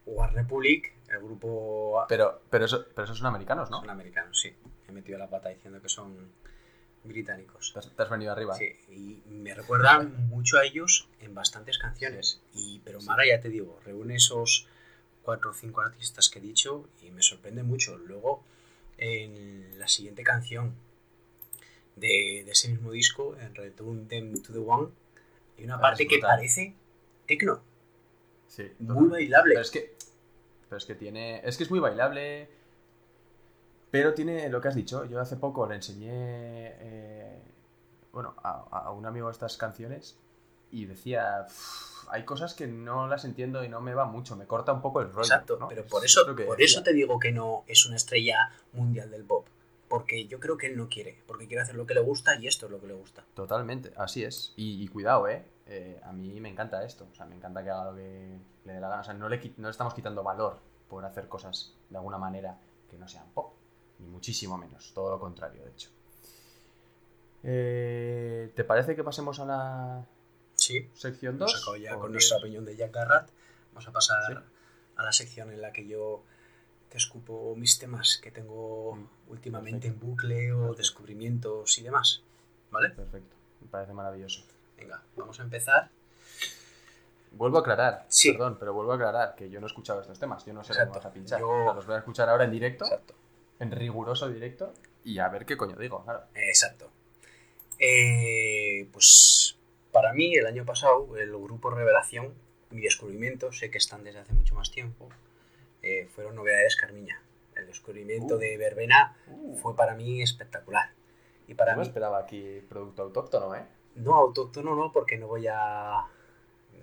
[0.06, 2.06] O a Republic, el grupo...
[2.10, 3.80] Pero, pero, eso, pero esos son americanos, ¿no?
[3.80, 4.54] Son americanos, sí.
[4.88, 6.30] He metido la pata diciendo que son
[7.04, 7.74] británicos.
[7.96, 8.56] Te has, venido arriba.
[8.56, 12.42] Sí, y me recuerdan mucho a ellos en bastantes canciones.
[12.54, 13.02] Y, pero.
[13.02, 14.68] Mara, ya te digo, reúne esos
[15.24, 17.98] cuatro o cinco artistas que he dicho y me sorprende mucho.
[17.98, 18.44] Luego,
[18.98, 20.74] en la siguiente canción
[21.96, 24.90] de, de ese mismo disco, en Return Them to the One,
[25.58, 26.74] hay una Ah, parte que parece
[27.28, 27.62] tecno,
[28.52, 29.54] Sí, muy bailable.
[29.54, 29.94] Pero es que.
[30.68, 31.42] Pero es que tiene.
[31.46, 32.50] Es que es muy bailable.
[33.92, 35.06] Pero tiene lo que has dicho.
[35.06, 36.10] Yo hace poco le enseñé.
[36.12, 37.42] eh,
[38.14, 38.52] bueno, a,
[38.86, 40.18] a un amigo estas canciones.
[40.72, 41.46] Y decía.
[41.48, 44.36] "Uf, Hay cosas que no las entiendo y no me va mucho.
[44.36, 45.22] Me corta un poco el rollo.
[45.22, 45.68] Exacto, ¿no?
[45.70, 46.66] pero por eso, por decía.
[46.66, 49.48] eso te digo que no es una estrella mundial del pop.
[49.88, 52.48] Porque yo creo que él no quiere, porque quiere hacer lo que le gusta y
[52.48, 53.24] esto es lo que le gusta.
[53.34, 54.54] Totalmente, así es.
[54.56, 55.44] Y, y cuidado, ¿eh?
[55.68, 57.08] Eh, A mí me encanta esto.
[57.12, 59.02] O sea, me encanta que haga lo que le dé la gana.
[59.02, 62.58] O sea, no le, no le estamos quitando valor por hacer cosas de alguna manera
[62.90, 63.54] que no sean pop.
[64.02, 64.92] Ni muchísimo menos.
[64.94, 65.90] Todo lo contrario, de hecho.
[67.44, 70.06] Eh, ¿Te parece que pasemos a la
[70.56, 71.62] Sí, sección hemos 2?
[71.62, 73.30] acabado ya con nuestra opinión de Jack Garrat.
[73.74, 74.44] Vamos a pasar Sí.
[74.98, 76.24] a la sección en la que yo
[76.90, 80.06] te escupo mis temas que tengo Mm, últimamente perfecto.
[80.06, 80.78] en bucle o Perfecto.
[80.78, 82.22] descubrimientos y demás.
[82.70, 82.90] ¿Vale?
[82.92, 84.44] Perfecto, me parece maravilloso.
[84.78, 85.90] Venga, vamos a empezar.
[87.32, 88.32] Vuelvo a aclarar, Sí.
[88.34, 90.46] perdón, pero vuelvo a aclarar que yo no he escuchado estos temas.
[90.46, 91.40] Yo no sé cómo vas a pinchar.
[91.40, 93.14] Yo- los voy a escuchar ahora en directo, Exacto.
[93.62, 94.74] En riguroso directo,
[95.06, 96.24] y a ver qué coño digo, claro.
[96.36, 96.90] Exacto.
[97.80, 99.58] Eh, pues
[99.92, 102.34] para mí, el año pasado, el grupo Revelación,
[102.70, 105.10] mi descubrimiento, sé que están desde hace mucho más tiempo,
[105.82, 107.22] eh, fueron Novedades Carmiña.
[107.56, 108.38] El descubrimiento Uh.
[108.38, 110.92] de Verbena Uh, fue para mí espectacular.
[111.48, 113.64] Y para mí, esperaba aquí producto autóctono, ¿eh?
[113.96, 116.06] no autóctono, no, porque no voy a.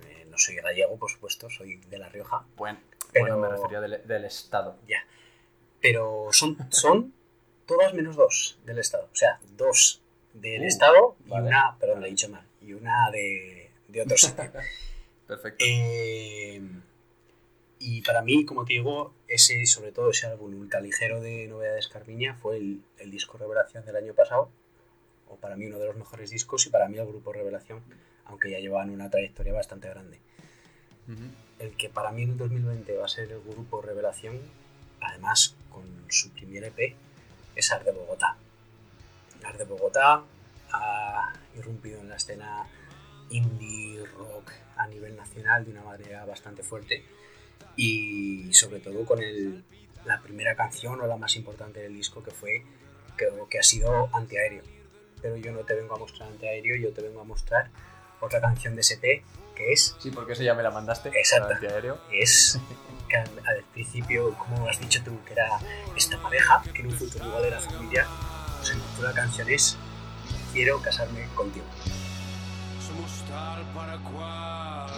[0.03, 2.45] eh, no soy gallego, por supuesto, soy de La Rioja.
[2.57, 2.79] Bueno,
[3.13, 4.77] Pero- bueno, me refería del, del estado.
[5.81, 7.13] Pero son, son
[7.67, 9.09] todas menos dos del Estado.
[9.13, 10.01] O sea, dos
[10.35, 11.47] del Uh, Estado y vale.
[11.49, 14.45] una, perdón, le he dicho mal, y una de, de otro sitio.
[15.27, 15.65] Perfecto.
[15.67, 16.61] Eh,
[17.81, 21.89] y para mí, como te digo, ese, sobre todo ese álbum ultra ligero de Novedades
[21.89, 24.51] Carmiña fue el, el disco Revelación del año pasado,
[25.29, 27.83] o para mí uno de los mejores discos, y para mí el grupo Revelación,
[28.25, 30.19] aunque ya llevaban una trayectoria bastante grande.
[31.59, 34.39] El que para mí en el 2020 va a ser el grupo Revelación,
[35.01, 36.95] además con su primer EP,
[37.55, 38.37] es Art de Bogotá.
[39.45, 40.23] Art de Bogotá
[40.73, 42.67] ha irrumpido en la escena
[43.31, 47.05] indie rock a nivel nacional de una manera bastante fuerte
[47.77, 49.21] y sobre todo con
[50.05, 52.63] la primera canción o la más importante del disco que fue
[53.17, 54.63] creo que ha sido Antiaéreo
[55.21, 57.71] pero yo no te vengo a mostrar Antiaéreo yo te vengo a mostrar
[58.21, 59.23] otra canción de SP
[59.59, 61.11] que es Sí, porque eso ya me la mandaste.
[61.11, 61.55] Exacto.
[62.13, 62.59] es
[63.09, 65.59] que al, al principio, como has dicho tú, que era
[65.97, 68.07] esta pareja, que en un futuro igual era familia,
[68.59, 69.77] pues de la canción es
[70.53, 71.67] Quiero casarme contigo.
[72.87, 74.91] Somos tal para cual.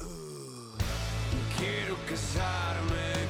[0.00, 0.76] Uh,
[1.56, 3.21] quiero casarme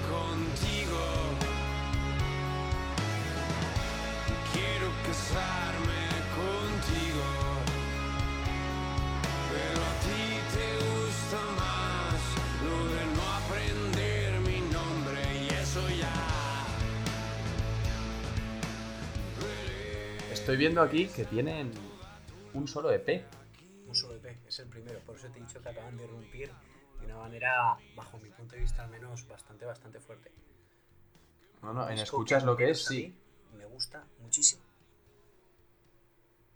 [20.32, 21.70] Estoy viendo aquí que tienen
[22.54, 23.24] un solo EP.
[23.86, 26.50] Un solo EP, es el primero, por eso te he dicho que acaban de irrumpir
[27.00, 30.32] de una manera, bajo mi punto de vista al menos, bastante, bastante fuerte.
[31.62, 33.14] No, no, en escuchas lo que es, sí.
[33.56, 34.61] Me gusta muchísimo.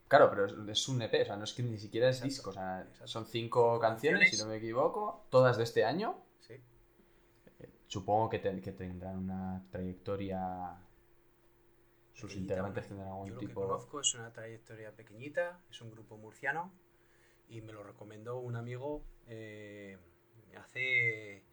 [0.08, 2.28] Claro, pero es, es un EP, o sea, no es que ni siquiera es Exacto.
[2.28, 2.50] disco.
[2.50, 3.08] O sea, Exacto.
[3.08, 6.22] son cinco canciones, si no me equivoco, todas de este año.
[6.40, 6.54] ¿sí?
[7.88, 10.78] Supongo que, que tendrán una trayectoria.
[12.12, 12.88] Sus Pequeñita, integrantes hombre.
[12.88, 16.72] tendrán algún Yo lo que conozco es una trayectoria pequeñita, es un grupo murciano
[17.48, 19.98] y me lo recomendó un amigo eh,
[20.56, 21.44] hace...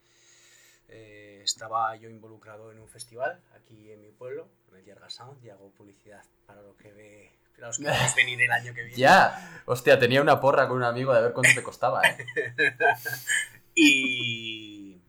[0.87, 5.43] eh, estaba yo involucrado en un festival aquí en mi pueblo, en el Yerga Sound,
[5.43, 8.97] y hago publicidad para lo que ve, los que queréis venir el año que viene.
[8.97, 12.25] Ya, hostia, tenía una porra con un amigo de ver cuánto te costaba, ¿eh?
[13.75, 15.01] Y,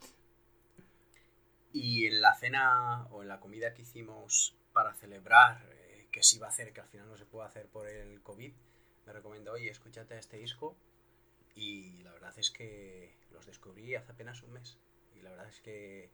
[1.72, 6.36] y en la cena o en la comida que hicimos para celebrar eh, que se
[6.36, 8.54] iba a hacer, que al final no se puede hacer por el COVID,
[9.06, 10.76] me recomendó, oye, escúchate este disco.
[11.54, 14.78] Y la verdad es que los descubrí hace apenas un mes.
[15.14, 16.10] Y la verdad es que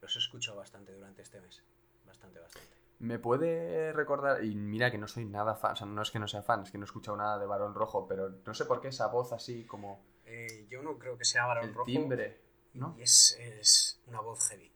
[0.00, 1.62] los he escuchado bastante durante este mes.
[2.06, 2.76] Bastante, bastante.
[3.00, 6.18] Me puede recordar, y mira que no soy nada fan, o sea, no es que
[6.18, 8.64] no sea fan, es que no he escuchado nada de Barón Rojo, pero no sé
[8.64, 11.86] por qué esa voz así como Eh, yo no creo que sea Barón el Rojo.
[11.86, 12.40] timbre,
[12.74, 12.96] ¿no?
[12.98, 14.72] Y es, es una voz heavy.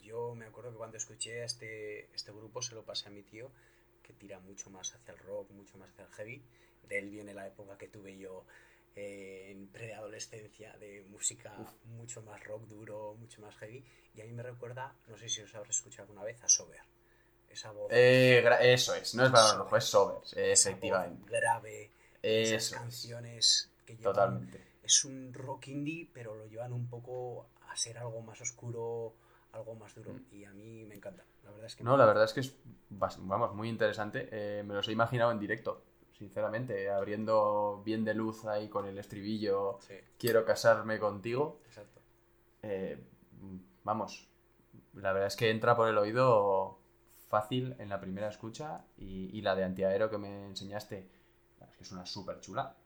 [0.00, 3.22] Yo me acuerdo que cuando escuché a este, este grupo se lo pasé a mi
[3.22, 3.50] tío,
[4.02, 6.44] que tira mucho más hacia el rock, mucho más hacia el heavy.
[6.88, 8.46] De él viene la época que tuve yo
[8.94, 11.52] eh, en preadolescencia de música
[11.84, 13.84] mucho más rock duro, mucho más heavy.
[14.14, 16.80] Y a mí me recuerda, no sé si os habré escuchado alguna vez, a Sober.
[17.56, 17.88] Esa voz.
[17.90, 21.30] Eh, eso es, no es Barón Rojo, es Sobers, efectivamente.
[21.30, 21.90] grave.
[22.22, 24.62] Esas Eso es, canciones que llevan totalmente.
[24.82, 29.14] es un rock indie, pero lo llevan un poco a ser algo más oscuro,
[29.52, 30.12] algo más duro.
[30.12, 30.34] Mm.
[30.34, 31.24] Y a mí me encanta.
[31.44, 32.54] La verdad es que No, me la verdad es que es,
[32.90, 34.28] vamos, muy interesante.
[34.30, 35.82] Eh, me los he imaginado en directo,
[36.18, 41.60] sinceramente, abriendo bien de luz ahí con el estribillo, Sí, quiero casarme contigo.
[41.66, 42.00] exacto.
[42.62, 42.98] Eh,
[43.84, 44.28] vamos,
[44.94, 46.78] la verdad es que entra por el oído
[47.28, 51.08] fácil en la primera escucha y, y la de antiaero que me enseñaste,
[51.70, 52.76] es que es una súper chula.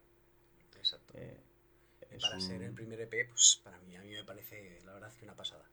[0.78, 1.14] exacto.
[1.16, 1.38] Eh,
[2.20, 5.12] para un- ser el primer EP, pues para mí, a mí me parece, la verdad,
[5.14, 5.64] que una pasada.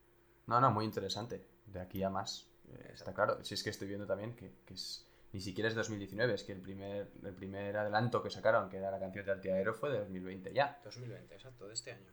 [0.45, 1.45] No, no, muy interesante.
[1.65, 2.47] De aquí a más.
[2.69, 3.43] eh, está claro.
[3.43, 5.03] Si es que estoy viendo también que, que es.
[5.33, 8.89] Ni siquiera es 2019, es que el primer, el primer adelanto que sacaron, que era
[8.91, 10.79] la canción de Antiaero, fue de 2020 ya.
[10.83, 12.11] 2020, exacto, de este año.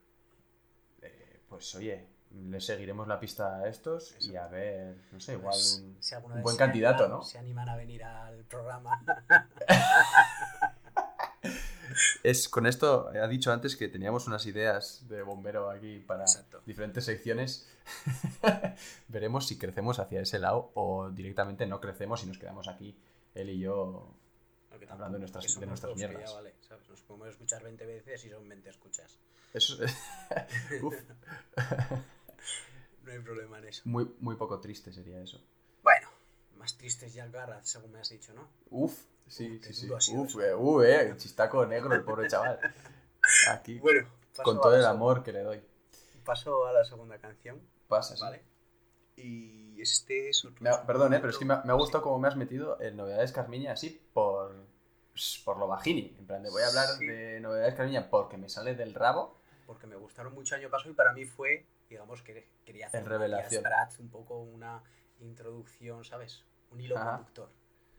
[1.02, 5.52] Eh, pues oye, le seguiremos la pista a estos y a ver, no sé, igual
[5.54, 7.22] Pues, un, si buen candidato, animan- ¿no?
[7.22, 9.02] Se animan a venir al programa.
[12.24, 16.60] Es, con esto, ha dicho antes que teníamos unas ideas de bombero aquí para Exacto.
[16.66, 17.68] diferentes secciones.
[19.08, 22.98] Veremos si crecemos hacia ese lado o directamente no crecemos y nos quedamos aquí,
[23.34, 24.12] él y yo,
[24.88, 26.30] Hablando de nuestras- de nuestras mierdas.
[26.30, 26.88] ya vale, ¿sabes?
[26.88, 29.18] Nos podemos escuchar 20 veces y son 20 escuchas.
[29.52, 29.96] Eso es-
[33.02, 33.82] No hay problema en eso.
[33.84, 35.40] muy, muy poco triste sería eso.
[35.82, 36.08] Bueno,
[36.56, 38.48] más tristes ya Algarraz, según me has dicho, ¿no?
[38.70, 40.16] Uf, sí, Uf, sí, sí.
[40.16, 42.58] Uf, eh, uh, eh, chistaco negro, el pobre chaval.
[43.50, 45.62] Aquí, Bueno, paso con todo el amor que le doy.
[46.24, 48.22] Paso a la segunda canción, Pasa, sí.
[48.22, 48.42] ¿vale?
[49.16, 50.66] Y este es otro.
[50.70, 52.80] Ha- perdón, eh, pero es que me ha, me ha gustado cómo me has metido
[52.80, 54.54] en Novedades Carmiña así por,
[55.44, 56.14] por lo bajini.
[56.18, 57.06] En plan, de voy a hablar Sí.
[57.06, 59.36] de Novedades Carmiña porque me sale del rabo.
[59.66, 63.06] Porque me gustaron mucho año pasado y para mí fue, digamos, que quería hacer En
[63.06, 63.64] revelación.
[64.00, 64.82] Un poco una
[65.20, 66.44] introducción, ¿sabes?
[66.70, 67.16] Un hilo Ajá.
[67.18, 67.50] conductor.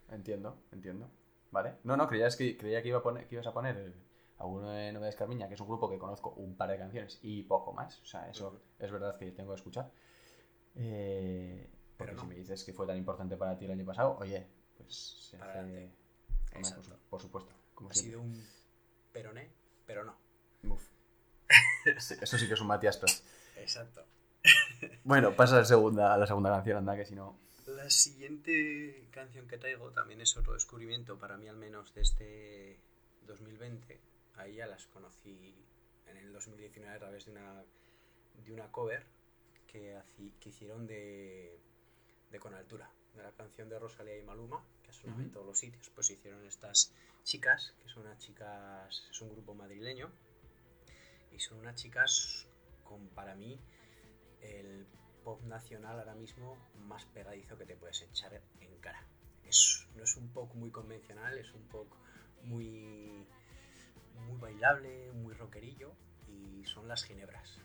[0.09, 1.09] Entiendo, entiendo.
[1.51, 1.75] ¿Vale?
[1.83, 3.95] No, no, creías que, creía que, iba a poner, que ibas a poner el-
[4.37, 7.43] alguno de Novedades Carmiña, que es un grupo que conozco un par de canciones y
[7.43, 8.01] poco más.
[8.01, 9.89] O sea, eso es verdad que tengo que escuchar.
[10.75, 12.21] Eh, porque Pero no.
[12.21, 14.45] si me dices que fue tan importante para ti el año pasado, oye,
[14.77, 14.93] pues
[15.29, 15.89] se Para hace...
[16.53, 17.53] Hombre, por, por supuesto.
[17.73, 18.11] Como Ha siempre.
[18.11, 18.45] sido un
[19.13, 19.49] peroné,
[19.85, 20.17] pero no.
[20.69, 20.81] Uf.
[21.99, 23.23] Sí, eso sí que es un Matías Prats.
[23.57, 24.05] Exacto.
[25.03, 27.37] Bueno, pasa a la segunda, a la segunda canción, anda, que si no...
[27.67, 32.79] La siguiente canción que traigo también es otro descubrimiento, para mí al menos, de este
[33.27, 33.99] 2020.
[34.37, 35.55] Ahí ya las conocí
[36.07, 37.63] en el 2019 a través de una,
[38.45, 39.03] de una cover
[39.67, 39.99] que,
[40.39, 41.59] que hicieron de,
[42.31, 45.45] de Con Altura, de la canción de Rosalía y Maluma, que ha sonado en todos
[45.45, 45.89] los sitios.
[45.89, 46.93] Pues hicieron estas
[47.23, 50.11] chicas, que son unas chicas, es un grupo madrileño,
[51.31, 52.47] y son unas chicas
[52.85, 53.59] con, para mí,
[54.41, 54.87] el
[55.25, 59.05] pop nacional ahora mismo más pegadizo que te puedes echar en cara.
[59.43, 61.91] Es, no es un pop muy convencional, es un pop
[62.43, 63.27] muy,
[64.27, 65.91] muy bailable, muy rockerillo
[66.27, 67.59] y son las ginebras.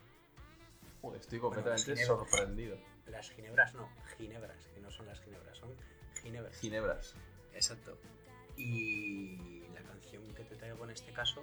[1.15, 2.77] Estoy Bueno, completamente sorprendido.
[3.07, 5.75] Las ginebras no, ginebras, que no son las ginebras, son
[6.23, 6.57] ginebras.
[6.59, 7.15] Ginebras.
[7.55, 7.99] Exacto.
[8.57, 11.43] Y la canción que te traigo en este caso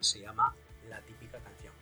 [0.00, 0.54] se llama
[0.88, 1.74] La típica canción.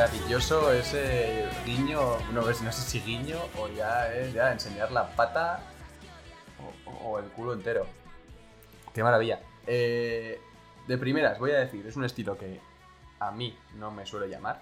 [0.00, 2.00] Maravilloso ese guiño,
[2.32, 5.60] no, ves, no sé si guiño o ya es ya enseñar la pata
[6.86, 7.86] o, o el culo entero.
[8.94, 9.40] Qué maravilla.
[9.66, 10.40] Eh,
[10.86, 12.60] de primeras voy a decir, es un estilo que
[13.18, 14.56] a mí no me suele llamar.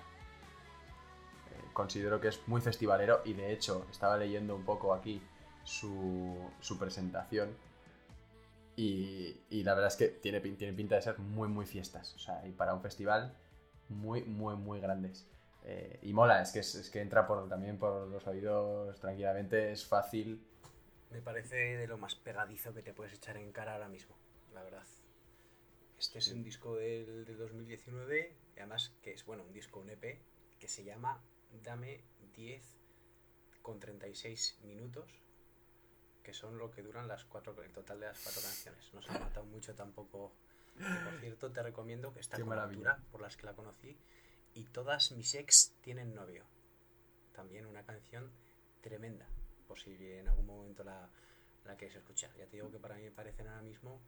[1.50, 5.22] Eh, considero que es muy festivalero y de hecho estaba leyendo un poco aquí
[5.64, 6.36] su,
[6.78, 7.56] presentación
[8.76, 12.14] y, la verdad es que tiene, tiene pinta de ser muy, muy fiestas.
[12.14, 13.34] O sea, y para un festival
[13.88, 15.26] muy, muy, muy grandes.
[15.64, 20.42] Eh, y mola, es que, es, que entra también por los oídos tranquilamente, es fácil.
[21.10, 24.16] Me parece de lo más pegadizo que te puedes echar en cara ahora mismo,
[24.58, 24.86] la verdad.
[25.98, 29.90] Este es un disco del, del 2019, y además que es, bueno, un disco, un
[29.90, 30.20] EP,
[30.58, 31.22] que se llama
[31.62, 32.02] Dame
[32.34, 32.62] 10
[33.62, 35.22] con 36 minutos,
[36.24, 38.92] que son lo que duran las cuatro, el total de las cuatro canciones.
[38.92, 40.32] No se ha matado mucho tampoco.
[40.76, 42.92] Que, por cierto, te recomiendo que maravilla.
[42.92, 43.96] altura, por las que la conocí,
[44.54, 46.44] y todas mis ex tienen novio.
[47.32, 48.32] También una canción
[48.80, 49.28] tremenda,
[49.68, 51.08] por si en algún momento la,
[51.64, 52.30] la quieres escuchar.
[52.36, 54.00] Ya te digo que para mí me parecen ahora mismo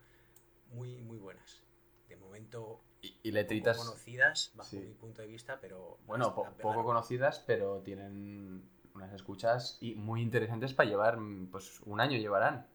[0.71, 1.63] muy, muy buenas.
[2.09, 4.79] De momento, Y, y letritas, poco conocidas, bajo sí.
[4.79, 5.99] mi punto de vista, pero...
[6.07, 11.19] bueno, po- poco conocidas, pero tienen unas escuchas y muy interesantes para llevar,
[11.53, 12.67] pues un año llevarán.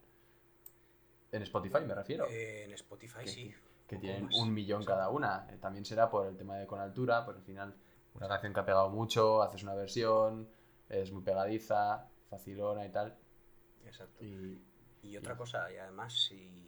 [1.31, 2.25] En Spotify me refiero.
[2.29, 3.53] Eh, en Spotify que, sí.
[3.87, 4.35] que tienen más.
[4.37, 5.47] un millón cada una.
[5.51, 7.75] Eh, también será por el tema de con altura, por al final
[8.13, 10.47] una canción que ha pegado mucho, haces una versión,
[10.87, 13.17] es muy pegadiza, facilona y tal.
[13.85, 14.23] Exacto.
[14.23, 14.61] Y
[15.01, 16.64] Y otra cosa, y además, si,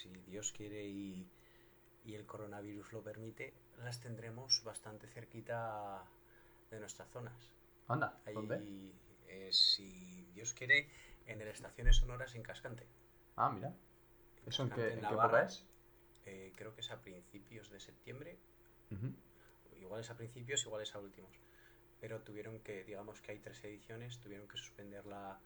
[0.00, 1.28] si Dios quiere y,
[2.04, 6.04] y el coronavirus lo permite, las tendremos bastante cerquita
[6.70, 7.52] de nuestras zonas.
[7.88, 8.20] anda,
[9.28, 10.88] eh, si Dios quiere,
[11.26, 12.86] en el Estaciones Sonoras en Cascante.
[13.36, 13.72] Ah, mira.
[14.46, 15.26] ¿Eso en qué, en qué Navarra.
[15.26, 15.66] época es?
[16.26, 18.38] Eh, creo que es a principios de septiembre,
[19.80, 21.32] igual es a principios, igual es a últimos.
[22.00, 25.40] Pero tuvieron que, digamos que hay tres ediciones, tuvieron que suspender la,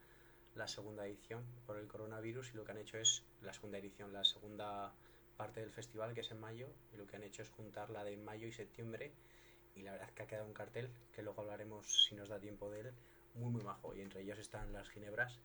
[0.54, 4.12] la segunda edición por el coronavirus y lo que han hecho es la segunda edición,
[4.12, 4.92] la segunda
[5.36, 8.04] parte del festival que es en mayo y lo que han hecho es juntar la
[8.04, 9.12] de mayo y septiembre
[9.74, 12.70] y la verdad que ha quedado un cartel que luego hablaremos si nos da tiempo
[12.70, 12.92] de él
[13.34, 15.40] muy muy majo y entre ellos están las ginebras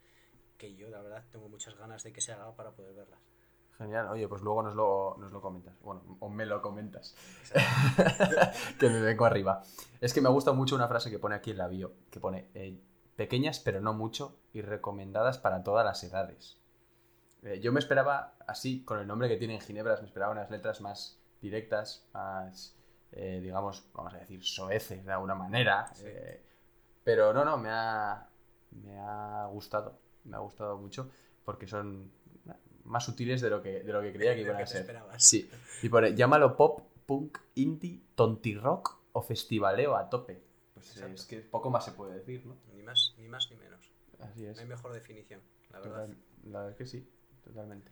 [0.57, 3.19] que yo la verdad tengo muchas ganas de que se haga para poder verlas.
[3.79, 5.73] Genial, oye, pues luego nos lo, nos lo comentas.
[5.79, 7.15] Bueno, o me lo comentas.
[8.77, 9.63] que me vengo arriba.
[10.01, 12.49] Es que me gusta mucho una frase que pone aquí en la bio, que pone
[12.53, 12.77] eh,
[13.19, 16.57] pequeñas pero no mucho y recomendadas para todas las edades.
[17.43, 20.79] Eh, yo me esperaba, así, con el nombre que tienen Ginebras, me esperaba unas letras
[20.79, 22.77] más directas, más,
[23.11, 25.87] eh, digamos, vamos a decir, soeces de alguna manera.
[25.93, 26.03] Sí.
[26.05, 26.41] eh,
[27.03, 28.25] pero no, no, me ha,
[28.71, 31.11] me ha gustado, me ha gustado mucho
[31.43, 32.09] porque son
[32.85, 34.81] más sutiles de lo que, de lo que creía que iban a ser.
[34.81, 35.21] esperabas.
[35.21, 35.51] Sí,
[35.81, 40.41] y pone, llámalo pop, punk, indie, tonti rock o festivaleo a tope.
[40.79, 41.15] Pues eh, Exacto.
[41.15, 42.57] es que poco más se puede decir, ¿no?
[42.73, 43.91] Ni más ni más ni menos.
[44.19, 44.55] Así es.
[44.55, 46.07] No hay mejor definición, la verdad.
[46.07, 47.09] Total- la verdad es que sí,
[47.43, 47.91] totalmente.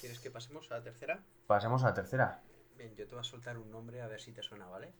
[0.00, 1.24] ¿Quieres que pasemos a la tercera?
[1.46, 2.42] Pasemos a la tercera,
[2.76, 4.92] Bien, yo te voy a soltar un nombre a ver si te suena, ¿vale?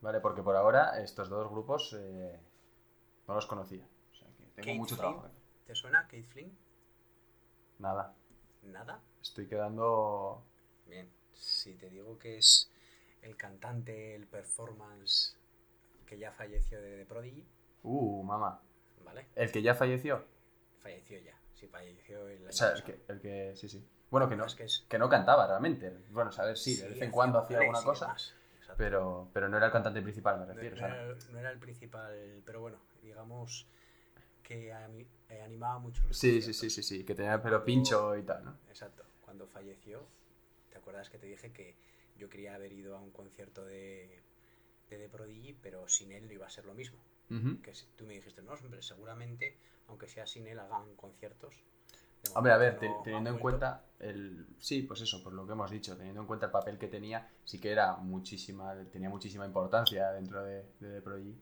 [0.00, 0.20] ¿vale?
[0.20, 2.38] Porque por ahora estos dos grupos eh,
[3.26, 3.84] no los conocía.
[4.12, 5.10] O sea que tengo Kate mucho Flynn.
[5.14, 5.30] trabajo.
[5.66, 6.56] ¿Te suena Kate Flynn?
[7.78, 8.14] Nada,
[8.62, 9.00] ¿Nada?
[9.20, 10.44] estoy quedando...
[10.86, 12.70] Bien, si te digo que es
[13.22, 15.36] el cantante, el performance
[16.06, 17.44] que ya falleció de Prodigy,
[17.82, 18.62] Uh, mamá.
[19.04, 19.26] ¿vale?
[19.36, 20.24] ¿El que ya falleció?
[20.80, 23.52] Falleció ya, sí, falleció el año O sea, el que, el que...
[23.56, 23.86] Sí, sí.
[24.10, 25.90] Bueno, que no, Es que es- que no cantaba realmente.
[26.10, 28.14] Bueno, saber sí, de sí, vez en cuando hacía alguna cosa.
[28.76, 30.76] Pero, pero no era el cantante principal, me refiero.
[30.76, 33.66] no o sea, era, no era el principal, pero bueno, digamos
[34.42, 38.16] que eh, animaba mucho los Sí, sí, sí, sí, sí, que tenía el pelo pincho
[38.16, 38.58] y tal, ¿no?
[38.68, 39.04] Exacto.
[39.20, 40.06] Cuando falleció,
[40.70, 41.76] ¿te acuerdas que te dije que
[42.16, 44.22] yo quería haber ido a un concierto de,
[44.90, 46.98] de The Prodigy, pero sin él no iba a ser lo mismo?
[47.30, 47.60] Ujú.
[47.62, 49.56] Que si- tú me dijiste, no, hombre, seguramente,
[49.88, 51.54] aunque sea sin él, hagan conciertos.
[52.34, 54.46] Hombre, a ver, no teniendo en cuenta el...
[54.58, 57.28] Sí, pues eso, por lo que hemos dicho, teniendo en cuenta el papel que tenía,
[57.44, 61.38] sí que era muchísima, tenía muchísima importancia dentro de, de The Prodigy,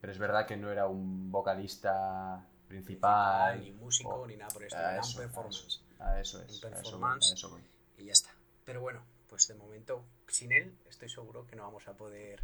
[0.00, 3.60] pero es verdad que no era un vocalista principal.
[3.60, 5.80] ni músico, o- ni nada por esto, era eso, un a performance.
[6.00, 7.30] A eso es, Un a eso voy, performance.
[7.30, 7.62] a eso voy.
[7.98, 8.30] Y ya está.
[8.64, 12.42] Pero bueno, pues de momento, sin él, estoy seguro que no vamos a poder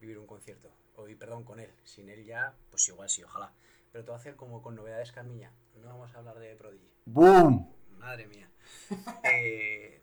[0.00, 0.70] vivir un concierto.
[0.96, 1.72] Hoy, perdón, con él.
[1.84, 3.52] Sin él ya, pues igual sí, ojalá.
[3.92, 5.52] Pero te voy a hacer como con novedades Carmiña.
[5.76, 6.90] No vamos a hablar de Prodigy.
[7.06, 7.72] ¡Boom!
[7.98, 8.50] Madre mía.
[9.24, 10.00] Eh,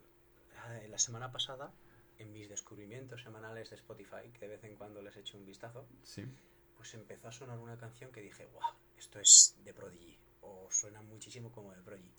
[0.90, 1.72] la semana pasada,
[2.18, 5.88] en mis descubrimientos semanales de Spotify, que de vez en cuando les echo un vistazo,
[6.04, 6.26] Sí.
[6.78, 8.62] pues empezó a sonar una canción que dije, wow,
[8.98, 10.18] esto es de Prodigy.
[10.42, 12.14] O suena muchísimo como de Prodigy.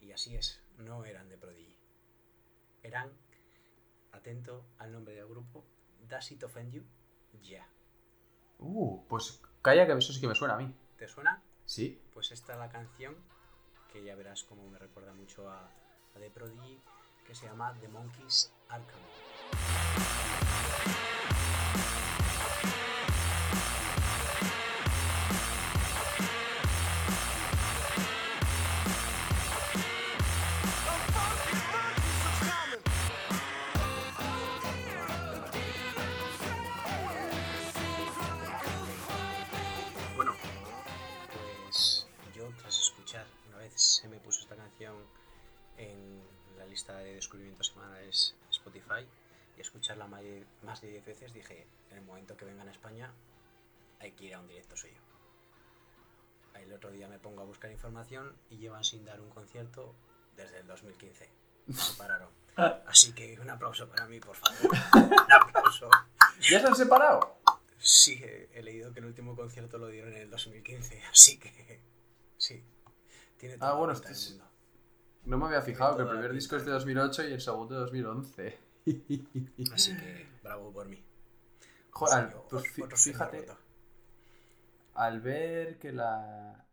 [0.00, 1.76] Y así es, no eran de Prodigy.
[2.82, 3.10] Eran,
[4.12, 5.64] atento al nombre del grupo,
[6.08, 6.84] Does It Offend You?
[7.42, 7.66] Yeah.
[8.58, 10.74] Uh, pues calla que eso sí que me suena a mí.
[10.96, 11.42] ¿Te suena?
[11.64, 12.00] Sí.
[12.12, 13.16] Pues esta es la canción
[13.92, 16.80] que ya verás como me recuerda mucho a, a The Prodigy,
[17.26, 20.06] que se llama The Monkeys Are Coming.
[52.96, 53.12] España
[54.00, 55.00] hay que ir a un directo suyo.
[56.54, 59.94] El otro día me pongo a buscar información y llevan sin dar un concierto
[60.36, 61.30] desde el 2015.
[61.66, 62.30] No pararon.
[62.86, 64.56] Así que un aplauso para mí, por favor.
[64.94, 65.90] Un aplauso.
[66.40, 67.36] ¿Ya se han separado?
[67.78, 71.82] Sí, he, leído que el último concierto lo dieron en el 2015, así que
[72.38, 72.64] sí.
[73.36, 74.40] Tiene Ah, bueno, este es-.
[75.26, 77.80] No me había fijado que el primer disco es de 2008 y el segundo de
[77.82, 78.58] 2011.
[79.74, 81.04] Así que bravo por mí.
[81.98, 83.46] Joder, pues otro fíjate,
[84.94, 86.66] al ver que la...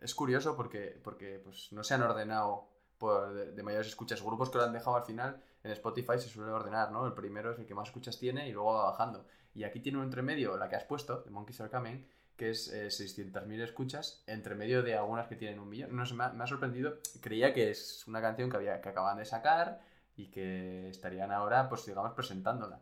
[0.00, 4.22] Es curioso porque, porque pues, no se han ordenado por de, de mayores escuchas.
[4.22, 7.06] Grupos que lo han dejado al final, en Spotify se suele ordenar, ¿no?
[7.06, 9.26] El primero es el que más escuchas tiene y luego va bajando.
[9.54, 12.06] Y aquí tiene un entremedio, la que has puesto, de Monkeys Are Coming,
[12.36, 15.94] que es eh, 600.000 escuchas, entre medio de algunas que tienen un millón.
[15.94, 16.98] No sé, me ha, me ha sorprendido.
[17.20, 19.82] Creía que es una canción que, había, que acaban de sacar
[20.16, 22.80] y que estarían ahora, pues digamos, presentándola.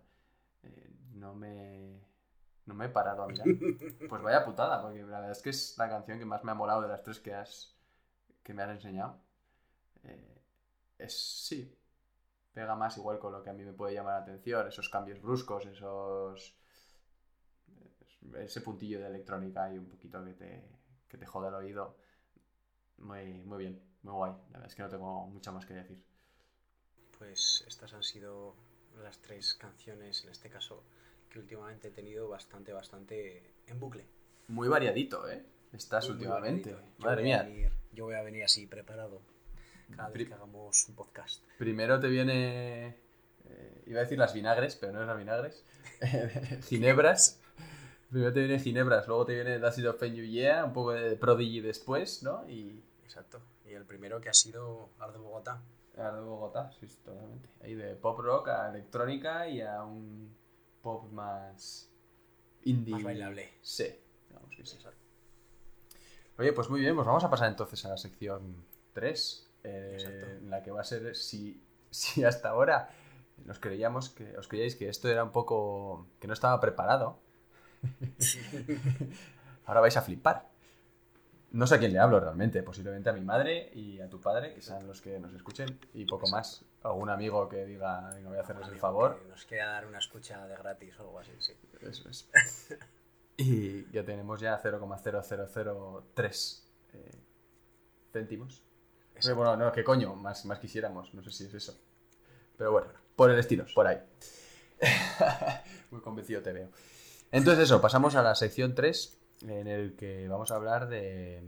[0.62, 2.00] Eh, no me...
[2.66, 3.46] No me he parado a mirar.
[4.08, 6.54] Pues vaya putada, porque la verdad es que es la canción que más me ha
[6.54, 7.76] molado de las tres que has
[8.42, 9.20] que me has enseñado.
[10.04, 10.42] Eh,
[10.98, 11.76] es sí,
[12.52, 15.20] pega más igual con lo que a mí me puede llamar la atención, esos cambios
[15.20, 16.56] bruscos, esos
[18.38, 20.68] ese puntillo de electrónica y un poquito que te,
[21.08, 21.96] que te jode el oído.
[22.98, 24.32] Muy, muy bien, muy guay.
[24.32, 26.04] La verdad es que no tengo mucho más que decir.
[27.18, 28.56] Pues estas han sido
[29.02, 30.84] las tres canciones, en este caso,
[31.37, 34.07] que últimamente he tenido bastante, bastante en bucle.
[34.49, 35.45] Muy variadito, ¿eh?
[35.72, 36.72] Estás Muy, últimamente.
[36.72, 36.99] variadito.
[37.05, 37.43] Madre mía.
[37.45, 39.20] venir- yo voy a venir así preparado
[39.95, 41.45] cada Pri- vez que hagamos un podcast.
[41.59, 42.97] Primero te viene.
[43.49, 45.64] eh, iba a decir las vinagres, pero no es las vinagres.
[46.68, 47.41] ginebras.
[48.11, 51.61] Primero te viene ginebras, luego te viene The Acid of Yeah, un poco de Prodigy
[51.61, 52.49] después, ¿no?
[52.49, 52.82] Y.
[53.05, 53.41] Exacto.
[53.64, 55.61] Y el primero que ha sido Arde Bogotá.
[55.97, 57.49] Ahora de Bogotá, sí, totalmente.
[57.62, 60.34] Ahí de pop rock a electrónica y a un
[60.87, 61.91] pop más.
[62.62, 62.95] indie.
[62.95, 63.51] Más bailable.
[63.61, 63.89] Sí,
[64.28, 64.76] digamos que sí.
[64.76, 65.05] Exacto.
[66.39, 70.49] Oye, pues muy bien, pues vamos a pasar entonces a la sección 3, eh, en
[70.49, 71.61] la que va a ser si,
[71.91, 72.91] si hasta ahora
[73.45, 77.18] nos creíamos que os creíais que esto era un poco que no estaba preparado.
[79.66, 80.49] ahora vais a flipar.
[81.51, 84.55] No sé a quién le hablo realmente, posiblemente a mi madre y a tu padre,
[84.55, 86.64] que sean los que nos escuchen, y poco más.
[86.87, 89.20] Algún amigo que diga, venga, voy a hacerles el favor.
[89.20, 91.53] que Nos quiera dar una escucha de gratis o algo así, sí.
[91.80, 92.28] Eso es.
[93.39, 96.62] Y ya tenemos ya 0,0003
[96.95, 97.11] eh,
[98.11, 98.62] céntimos.
[99.22, 100.14] Pero bueno, no, ¿qué coño?
[100.14, 101.78] Más, más quisiéramos, no sé si es eso.
[102.57, 103.99] Pero bueno, por el estilo, por ahí.
[105.91, 106.70] Muy convencido te veo.
[107.30, 111.43] Entonces eso, pasamos a la sección 3, en el que vamos a hablar de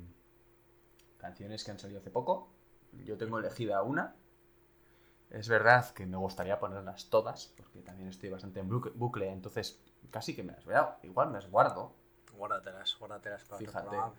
[1.16, 2.51] canciones que han salido hace poco.
[3.05, 4.14] Yo tengo elegida una.
[5.31, 9.79] Es verdad que me gustaría ponerlas todas, porque también estoy bastante en bucle- entonces
[10.11, 10.99] casi que me las a...
[11.03, 11.93] Igual me las guardo.
[12.33, 13.87] Guárdatelas, guárdatelas para Fíjate.
[13.89, 14.14] otro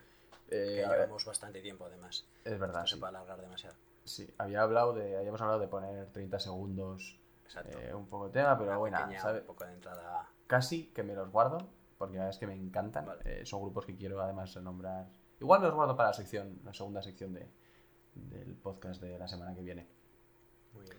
[0.49, 2.27] Eh, que ver, llevamos bastante tiempo además.
[2.43, 2.99] es verdad, No se sí.
[2.99, 3.75] puede alargar demasiado.
[4.03, 7.19] Sí, había hablado de, habíamos hablado de poner 30 segundos
[7.65, 9.39] eh, un poco de tema, pero Una bueno, pequeña, ¿sabe?
[9.41, 10.29] un poco de entrada.
[10.47, 11.57] casi que me los guardo,
[11.97, 13.05] porque la verdad es que me encantan.
[13.05, 13.21] Vale.
[13.25, 15.07] Eh, son grupos que quiero además nombrar.
[15.39, 17.47] Igual me los guardo para la sección, la segunda sección de,
[18.15, 19.87] del podcast de la semana que viene.
[20.73, 20.97] Muy bien.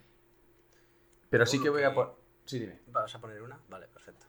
[1.31, 2.13] Pero sí que voy a poner...
[2.45, 2.81] Sí, dime.
[2.89, 3.61] ¿Vas a poner una?
[3.69, 4.27] Vale, perfecto.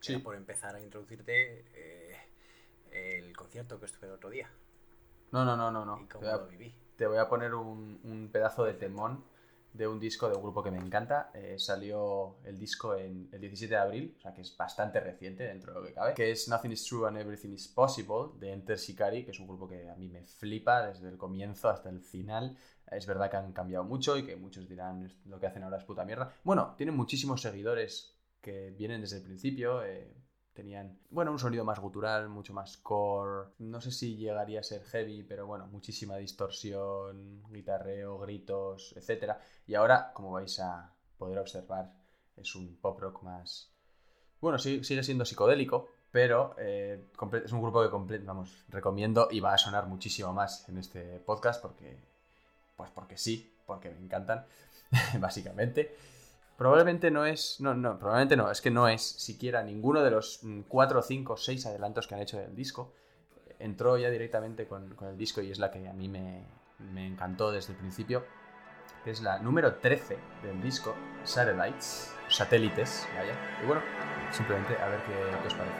[0.00, 0.12] Sí.
[0.14, 2.16] Era por empezar a introducirte eh,
[2.90, 4.50] el concierto que estuve el otro día
[5.30, 6.00] No, no, no, no, no.
[6.00, 6.74] y Te cómo voy a- lo viví.
[6.96, 9.24] te voy a poner un, un pedazo de temón
[9.72, 11.30] de un disco de un grupo que me encanta.
[11.34, 15.44] Eh, salió el disco en el 17 de abril, o sea que es bastante reciente
[15.44, 18.52] dentro de lo que cabe, que es Nothing is True and Everything is Possible de
[18.52, 21.88] Enter Shikari, que es un grupo que a mí me flipa desde el comienzo hasta
[21.88, 22.56] el final.
[22.90, 25.78] Es verdad que han cambiado mucho y que muchos dirán "Es- lo que hacen ahora
[25.78, 26.34] es puta mierda.
[26.44, 29.82] Bueno, tienen muchísimos seguidores que vienen desde el principio.
[29.84, 30.12] eh,
[30.52, 33.50] tenían, bueno, un sonido más gutural, mucho más core.
[33.58, 39.34] No sé si llegaría a ser heavy, pero bueno, muchísima distorsión, guitarreo, gritos, etc.
[39.66, 41.92] Y ahora, como vais a poder observar,
[42.36, 43.70] es un pop rock más...
[44.40, 47.04] Bueno, sí, sigue siendo psicodélico, pero eh,
[47.44, 51.62] es un grupo que vamos, recomiendo y va a sonar muchísimo más en este podcast
[51.62, 51.96] porque,
[52.76, 54.44] pues porque sí, porque me encantan,
[55.20, 55.96] básicamente.
[56.56, 57.60] Probablemente no es.
[57.60, 58.50] No, no, probablemente no.
[58.50, 62.38] Es que no es siquiera ninguno de los 4, 5, 6 adelantos que han hecho
[62.38, 62.92] del disco.
[63.58, 66.44] Entró ya directamente con, con el disco y es la que a mí me,
[66.78, 68.24] me encantó desde el principio.
[69.04, 70.94] Que es la número 13 del disco,
[71.24, 72.14] Satellites.
[72.28, 73.34] Satélites, vaya.
[73.62, 73.82] Y bueno,
[74.30, 75.76] simplemente a ver qué, qué os parece.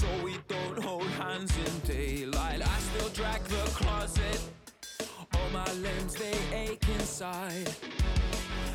[0.00, 2.62] So we don't hold hands in daylight.
[2.62, 4.40] I still drag the closet,
[5.50, 7.68] all my limbs they ache inside.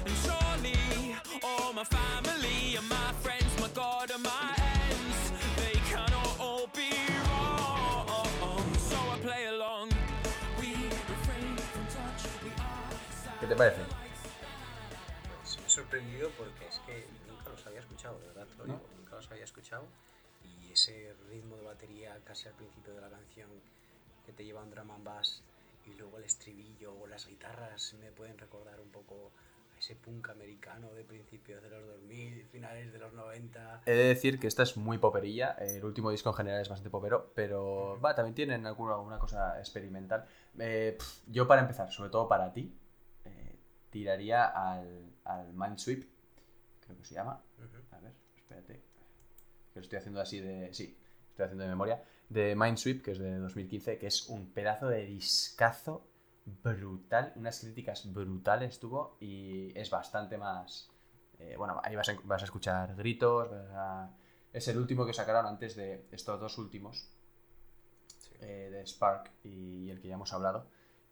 [0.05, 4.53] And surely, all my family and my friends, my God and my
[4.89, 6.91] ends, they cannot all be
[7.27, 8.73] wrong.
[8.77, 9.89] So I play along.
[10.59, 10.73] We
[11.13, 12.23] refrain from touch.
[12.43, 13.81] We are ¿Qué te parece?
[15.41, 18.65] Pues me he sorprendido porque es que nunca los había escuchado, de verdad te lo
[18.65, 18.73] ¿No?
[18.73, 19.87] digo, nunca los había escuchado.
[20.43, 23.49] Y ese ritmo de batería casi al principio de la canción
[24.25, 25.41] que te lleva a un drum and bass
[25.95, 29.31] luego el estribillo o las guitarras me pueden recordar un poco
[29.75, 33.83] a ese punk americano de principios de los 2000, finales de los 90.
[33.85, 35.51] He de decir que esta es muy poperilla.
[35.59, 39.59] El último disco en general es bastante popero, pero va, también tienen alguna, alguna cosa
[39.59, 40.25] experimental.
[40.59, 42.73] Eh, yo, para empezar, sobre todo para ti,
[43.25, 43.55] eh,
[43.89, 46.05] tiraría al, al Minesweep,
[46.81, 47.41] creo que se llama.
[47.91, 48.73] A ver, espérate.
[49.73, 50.73] Que lo estoy haciendo así de.
[50.73, 50.97] Sí,
[51.29, 52.03] estoy haciendo de memoria.
[52.29, 56.05] De Minesweep, que es de 2015, que es un pedazo de discazo
[56.63, 57.33] brutal.
[57.35, 60.89] Unas críticas brutales tuvo y es bastante más.
[61.37, 63.49] eh, bueno, ahí vas a, vas a escuchar gritos.
[63.51, 64.09] vas a-
[64.53, 67.09] Es el último que sacaron antes de estos dos últimos,
[68.17, 68.31] Sí.
[68.39, 70.65] eh, de Spark y el que ya hemos hablado,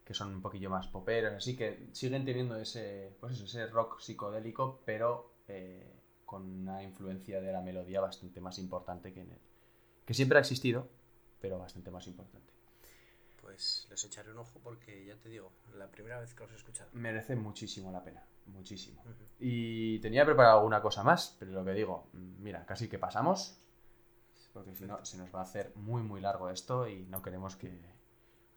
[0.04, 4.00] que son un poquillo más poperos, así que siguen teniendo ese, pues eso, ese rock
[4.00, 5.92] psicodélico, pero eh,
[6.24, 9.38] con una influencia de la melodía bastante más importante que en el,
[10.06, 10.88] que siempre ha existido,
[11.44, 12.54] pero bastante más importante.
[13.42, 16.56] Pues les echaré un ojo porque ya te digo, la primera vez que los he
[16.56, 16.88] escuchado.
[16.94, 19.02] Merece muchísimo la pena, muchísimo.
[19.02, 19.24] Ujú.
[19.40, 23.60] Y tenía preparado alguna cosa más, pero lo que digo, mira, casi que pasamos,
[24.54, 27.56] porque si no se nos va a hacer muy muy largo esto y no queremos
[27.56, 27.78] que,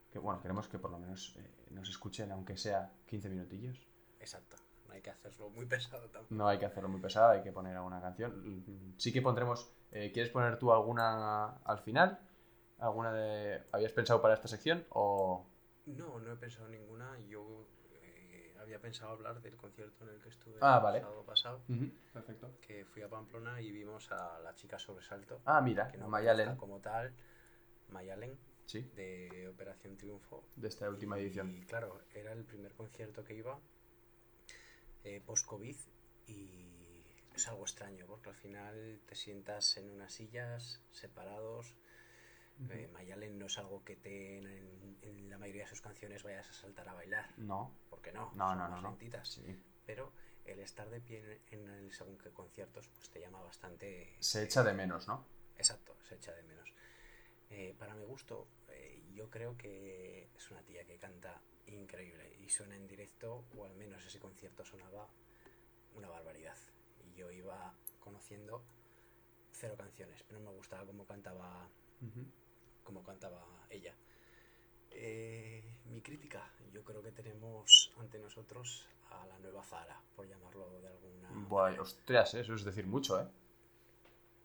[0.09, 3.85] que, bueno, queremos que por lo menos eh, nos escuchen, aunque sea 15 minutillos.
[4.21, 4.55] Exacto,
[4.87, 6.33] no hay que hacerlo muy pesado tampoco.
[6.33, 8.95] No hay que hacerlo muy pesado, hay que poner alguna canción.
[8.95, 12.21] Sí que pondremos, eh, ¿quieres poner tú alguna al final?
[12.79, 13.63] ¿Alguna de...
[13.71, 15.45] ¿Habías pensado para esta sección o...?
[15.85, 17.17] No, no he pensado ninguna.
[17.27, 17.67] Yo
[18.03, 20.99] eh, había pensado hablar del concierto en el que estuve Ah, el vale.
[21.01, 21.61] sábado pasado,
[22.13, 22.51] Perfecto.
[22.61, 26.55] que fui a Pamplona y vimos a la chica sobresalto, Ah, mira, que no Mayalen.
[26.57, 27.13] como tal,
[27.89, 30.43] Mayalen, Sí, de Operación Triunfo.
[30.57, 31.49] de esta última edición.
[31.49, 33.57] Y claro, era el primer concierto que iba
[35.05, 35.77] eh, post-COVID
[36.27, 37.01] y
[37.33, 41.75] es algo extraño porque al final te sientas en unas sillas separados.
[42.69, 46.49] Eh, Mayalen no es algo que te en, en la mayoría de sus canciones vayas
[46.49, 47.33] a saltar a bailar.
[47.37, 48.31] No, ¿Por qué no?
[48.35, 48.89] no, Son no, más no.
[48.89, 49.27] lentitas.
[49.29, 49.43] Sí.
[49.85, 50.11] Pero
[50.45, 54.15] el estar de pie en, en el según qué conciertos pues te llama bastante...
[54.19, 55.25] Se echa de menos, ¿no?
[55.57, 56.71] Exacto, se echa de menos.
[57.49, 62.49] Eh, para mi gusto, eh, yo creo que es una tía que canta increíble y
[62.49, 65.07] suena en directo, o al menos ese concierto sonaba
[65.95, 66.57] una barbaridad.
[67.05, 68.63] Y yo iba conociendo
[69.51, 71.67] cero canciones, pero me gustaba cómo cantaba,
[72.87, 73.93] cómo cantaba ella.
[74.91, 75.61] Eh,
[75.91, 80.87] mi crítica, yo creo que tenemos ante nosotros a la nueva Zara, por llamarlo de
[80.87, 83.27] alguna Buah, ostras, eso es decir mucho, ¿eh?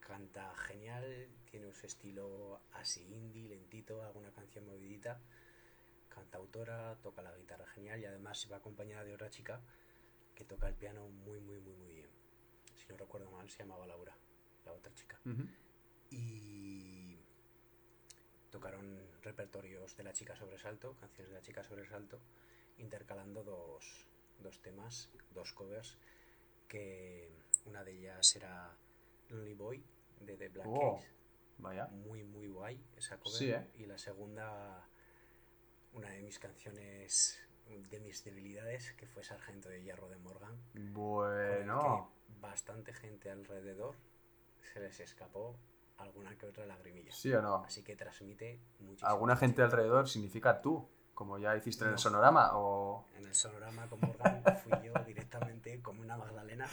[0.01, 5.21] Canta genial, tiene un estilo así indie, lentito, alguna canción movidita.
[6.09, 9.61] Canta autora, toca la guitarra genial y además va acompañada de otra chica
[10.35, 12.11] que toca el piano muy, muy, muy, muy bien.
[12.75, 14.17] Si no recuerdo mal, se llamaba Laura,
[14.67, 15.19] la otra chica.
[16.11, 16.52] Y
[18.53, 22.21] tocaron repertorios de la chica sobresalto, canciones de la chica sobresalto,
[22.79, 24.07] intercalando dos,
[24.41, 25.99] dos temas, dos covers,
[26.69, 27.33] que
[27.65, 28.77] una de ellas era
[29.31, 29.85] Lonely Boy
[30.21, 31.11] de The Black Oh, Keys,
[31.59, 31.87] vaya.
[31.89, 33.71] muy muy guay esa cover, Sí, ¿eh?
[33.79, 34.87] y la segunda
[35.95, 37.41] una de mis canciones
[37.91, 42.13] de mis debilidades que fue Sargento de Hierro de Morgan, con el Bueno.
[42.29, 43.95] que bastante gente alrededor
[44.73, 45.57] se les escapó
[45.99, 47.13] alguna que otra lagrimilla.
[47.13, 47.57] ¿Sí o no?
[47.65, 49.09] Así que transmite muchísimo.
[49.11, 50.89] ¿Alguna gente alrededor significa tú?
[51.15, 51.99] Como ya hiciste en el No.
[51.99, 53.07] sonorama o...
[53.17, 56.69] En el sonorama con Morgan fui yo directamente como una Magdalena.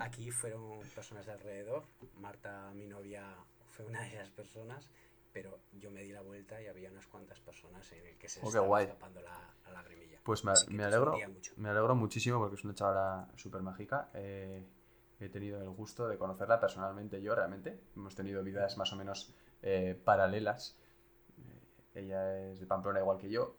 [0.00, 1.84] Aquí fueron personas de alrededor.
[2.16, 3.24] Marta, mi novia,
[3.70, 4.88] fue una de esas personas.
[5.32, 8.40] Pero yo me di la vuelta y había unas cuantas personas en el que se
[8.44, 10.20] Oh, estaba escapando la, la lagrimilla.
[10.22, 11.16] Pues me, me alegro,
[11.56, 14.10] me alegro muchísimo porque es una chavala súper mágica.
[14.14, 14.64] Eh,
[15.26, 17.80] he tenido el gusto de conocerla personalmente yo realmente.
[17.96, 20.76] Hemos tenido vidas más o menos eh, paralelas.
[21.38, 23.56] Eh, ella es de Pamplona igual que yo.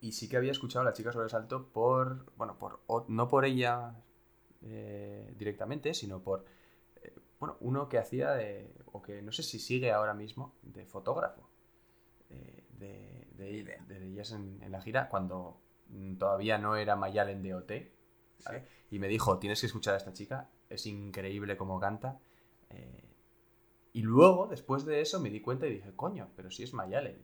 [0.00, 3.94] Y sí que había escuchado a la chica sobresalto por, bueno, por, no por ella
[4.62, 6.44] eh, directamente, sino por,
[7.02, 10.86] eh, bueno, uno que hacía de, o que no sé si sigue ahora mismo, de
[10.86, 11.48] fotógrafo.
[12.28, 17.72] de, de, ellas en, en la gira, cuando mm, todavía no era Mayalen de OT.
[18.44, 18.66] ¿vale?
[18.90, 22.18] Y me dijo, tienes que escuchar a esta chica, es increíble cómo canta.
[22.70, 23.04] eh,
[23.92, 27.16] y luego, después de eso, me di cuenta y dije, coño, pero si es Mayalen.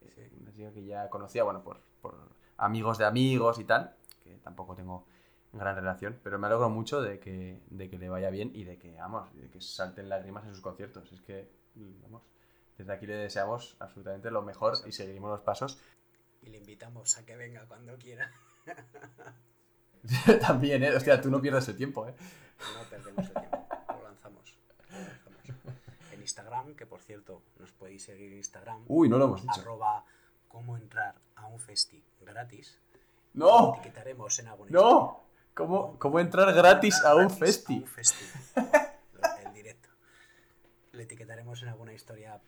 [0.00, 0.36] Eh, Sí.
[0.40, 2.16] Una chica que ya conocía, bueno, por, por
[2.56, 3.94] amigos de amigos y tal,
[4.24, 5.06] que tampoco tengo
[5.52, 8.78] gran relación, pero me alegro mucho de que, de que le vaya bien y de
[8.78, 11.12] que, vamos, de que salten lágrimas en sus conciertos.
[11.12, 11.50] Es que,
[12.02, 12.22] vamos,
[12.78, 15.78] desde aquí le deseamos absolutamente lo mejor y seguiremos los pasos.
[16.42, 18.30] Y le invitamos a que venga cuando quiera.
[20.40, 20.94] También, ¿eh?
[20.94, 22.14] Hostia, tú no pierdas el tiempo, ¿eh?
[22.76, 23.66] No perdemos el tiempo.
[23.88, 24.56] Lo lanzamos.
[24.90, 25.52] Lo lanzamos.
[26.12, 28.84] En Instagram, que por cierto, nos podéis seguir en Instagram.
[28.88, 29.60] Uy, no lo hemos dicho.
[29.60, 30.04] Arroba
[30.48, 32.78] cómo entrar a un festi gratis.
[33.34, 33.74] ¡No!
[33.74, 35.22] Etiquetaremos en alguna ¡No!
[35.54, 37.74] ¿Cómo, cómo entrar gratis a un Gratis festi?
[37.74, 38.24] A un festi.
[39.46, 39.88] El directo.
[40.92, 42.40] Le etiquetaremos en alguna historia.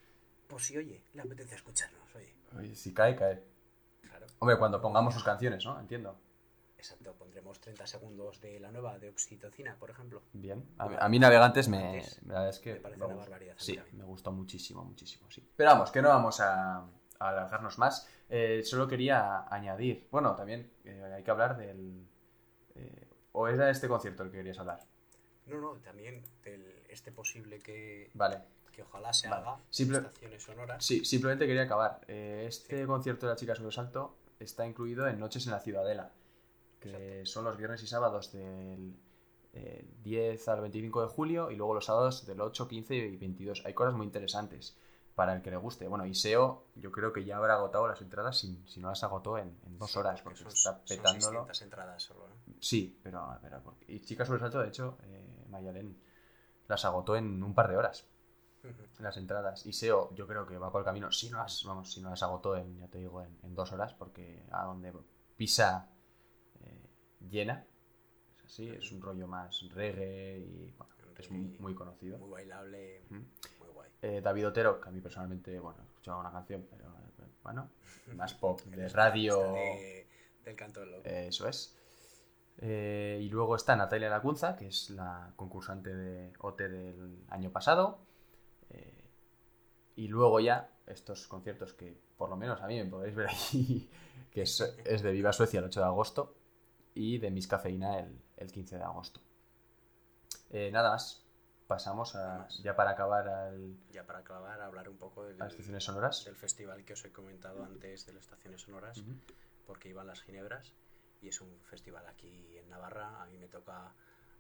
[0.46, 2.34] Pues si oye, le apetece escucharnos, oye.
[2.58, 3.42] Oye, si cae, cae.
[4.02, 4.26] Claro.
[4.38, 5.78] Hombre, cuando pongamos sus canciones, ¿no?
[5.78, 6.16] Entiendo.
[6.84, 10.20] Exacto, pondremos 30 segundos de la nueva de oxitocina, por ejemplo.
[10.34, 10.62] Bien.
[10.76, 12.20] A mí, a mí Navegantes me, es
[12.62, 15.42] que me parece una barbaridad, Sí, me gustó muchísimo, muchísimo, sí.
[15.56, 18.06] Pero vamos, que no vamos a, a alargarnos más.
[18.28, 22.06] Eh, solo quería añadir, bueno, también eh, hay que hablar del...
[22.74, 24.80] eh, ¿O era este concierto el que querías hablar?
[25.46, 28.40] No, no, también del este posible que, Vale.
[28.72, 29.40] que ojalá se Vale.
[29.40, 30.84] haga Simple- estaciones sonoras.
[30.84, 32.02] Sí, simplemente quería acabar.
[32.08, 36.12] Eh, este concierto de la chica sobresalto está incluido en Noches en la Ciudadela,
[36.90, 37.26] que Exacto.
[37.26, 38.94] son los viernes y sábados del
[39.52, 43.62] eh, 10 al 25 de julio y luego los sábados del 8, 15 y 22.
[43.64, 44.76] Hay cosas muy interesantes
[45.14, 45.86] para el que le guste.
[45.88, 49.38] Bueno, Iseo yo creo que ya habrá agotado las entradas si, si no las agotó
[49.38, 51.46] en, en dos Sí, horas, porque son, está son petándolo.
[51.46, 52.54] 600 entradas solo, ¿no?
[52.60, 55.96] Sí, pero, pero porque- y Chica Sobresalto, de hecho, eh, Mayalen
[56.68, 58.06] las agotó en un par de horas
[58.98, 59.66] las entradas.
[59.66, 61.12] Y SEO, yo creo que va por el camino.
[61.12, 63.72] Si no las, vamos, si no las agotó en, ya te digo, en, en dos
[63.72, 64.92] horas, porque a donde
[65.36, 65.88] pisa
[67.30, 67.66] llena,
[68.36, 72.18] es así, es un rollo más reggae y bueno, es muy, muy conocido.
[72.18, 73.90] Muy bailable, muy guay.
[74.02, 77.70] Eh, David Otero, que a mí personalmente, bueno, he escuchado una canción, pero eh, bueno,
[78.14, 79.52] más pop, de radio.
[79.52, 80.06] de-
[80.44, 81.02] del canto del loco.
[81.08, 81.78] Eh, Eso es.
[82.58, 87.98] Eh, y luego está Natalia Lacunza, que es la concursante de OT del año pasado.
[88.70, 89.04] Eh,
[89.96, 93.88] y luego ya estos conciertos que por lo menos a mí me podéis ver ahí,
[94.30, 96.34] que es, es de Viva Suecia el 8 de agosto
[96.94, 99.20] y de Miss Cafeína el, el 15 de agosto.
[100.50, 101.20] Eh, nada más.
[101.66, 102.58] Pasamos a, más.
[102.62, 106.24] ya para acabar al, Ya para acabar, hablar un poco del, a las estaciones sonoras.
[106.26, 109.02] del festival que os he comentado antes de las estaciones sonoras,
[109.66, 110.74] porque iban las Ginebras
[111.22, 113.22] y es un festival aquí en Navarra.
[113.22, 113.94] A mí me toca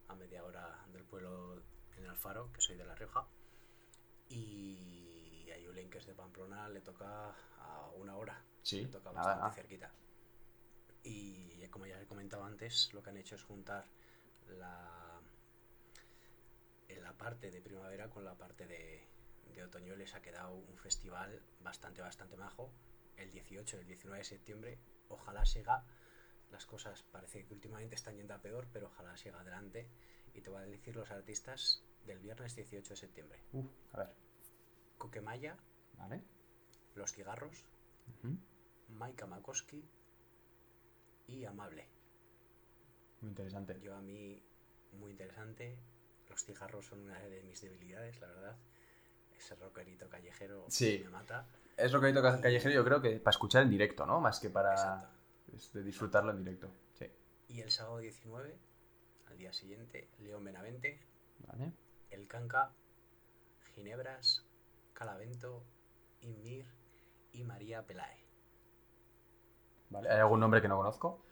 [0.08, 1.62] a media hora del pueblo
[1.96, 3.26] en Alfaro, que soy de La Rioja.
[4.28, 8.44] Y a Yulen, que es de Pamplona, le toca a una hora.
[8.62, 9.52] Sí, le toca nada, bastante nada.
[9.54, 9.92] cerquita.
[11.04, 13.84] Y como ya he comentado antes, lo que han hecho es juntar
[14.48, 15.20] la,
[16.88, 19.06] en la parte de primavera con la parte de,
[19.54, 19.96] de otoño.
[19.96, 22.72] Les ha quedado un festival bastante, bastante majo.
[23.16, 24.78] El 18 y el 19 de septiembre.
[25.08, 25.84] Ojalá siga.
[26.50, 29.90] Las cosas parece que últimamente están yendo a peor, pero ojalá siga adelante.
[30.34, 33.42] Y te voy a decir los artistas del viernes 18 de septiembre.
[33.52, 34.14] Uh, a ver,
[34.98, 35.56] Coquemaya,
[35.98, 36.22] ¿vale?
[36.94, 37.64] Los Cigarros,
[38.06, 38.38] Ujú.
[38.90, 39.82] Maika Makoski
[41.26, 41.88] y Amable.
[43.20, 43.80] Muy interesante.
[43.80, 44.42] Yo a mí,
[44.92, 45.78] muy interesante.
[46.28, 48.56] Los cigarros son una de mis debilidades, la verdad.
[49.36, 51.00] Ese rockerito callejero Sí.
[51.04, 51.46] me mata.
[51.76, 54.20] Es toca callejero, yo creo que para escuchar en directo, ¿no?
[54.20, 55.10] Más que para
[55.74, 56.70] disfrutarlo en directo.
[56.92, 57.06] Sí.
[57.48, 58.56] Y el sábado 19,
[59.26, 61.00] al día siguiente, León Benavente,
[61.48, 61.72] ¿Vale?
[62.10, 62.70] El Canca,
[63.74, 64.46] Ginebras,
[64.92, 65.64] Calavento,
[66.20, 66.66] Inmir
[67.32, 68.23] y María Pelae.
[69.94, 70.10] ¿Vale?
[70.10, 71.22] ¿Hay algún nombre que no conozco?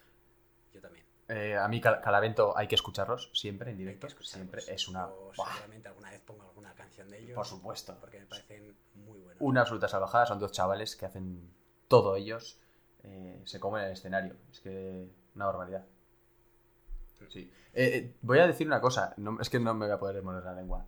[0.72, 1.04] Yo también.
[1.28, 4.08] Eh, a mí Cal- Calavento hay que escucharlos siempre en directo.
[4.22, 5.06] Siempre es una...
[5.06, 5.46] ¡buah!
[5.48, 7.34] seguramente alguna vez pongo alguna canción de ellos.
[7.34, 7.96] Por supuesto.
[8.00, 9.40] Porque me parecen muy buenos.
[9.40, 10.26] Una absoluta salvajada.
[10.26, 11.50] Son dos chavales que hacen
[11.88, 12.58] todo ellos.
[13.04, 14.36] eh, se comen el escenario.
[14.50, 15.84] Es que una barbaridad.
[17.28, 17.50] Sí.
[17.72, 19.14] Eh, voy a decir una cosa.
[19.16, 20.86] No, es que no me voy a poder morder la lengua.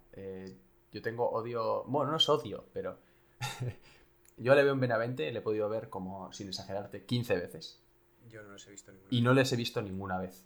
[0.93, 1.85] Yo tengo odio...
[1.85, 2.99] Bueno, no es odio, pero...
[4.37, 7.81] yo le veo en Benavente, le he podido ver como, sin exagerarte, 15 veces.
[8.29, 10.45] Yo no los he visto ninguna Y no les he visto ninguna vez.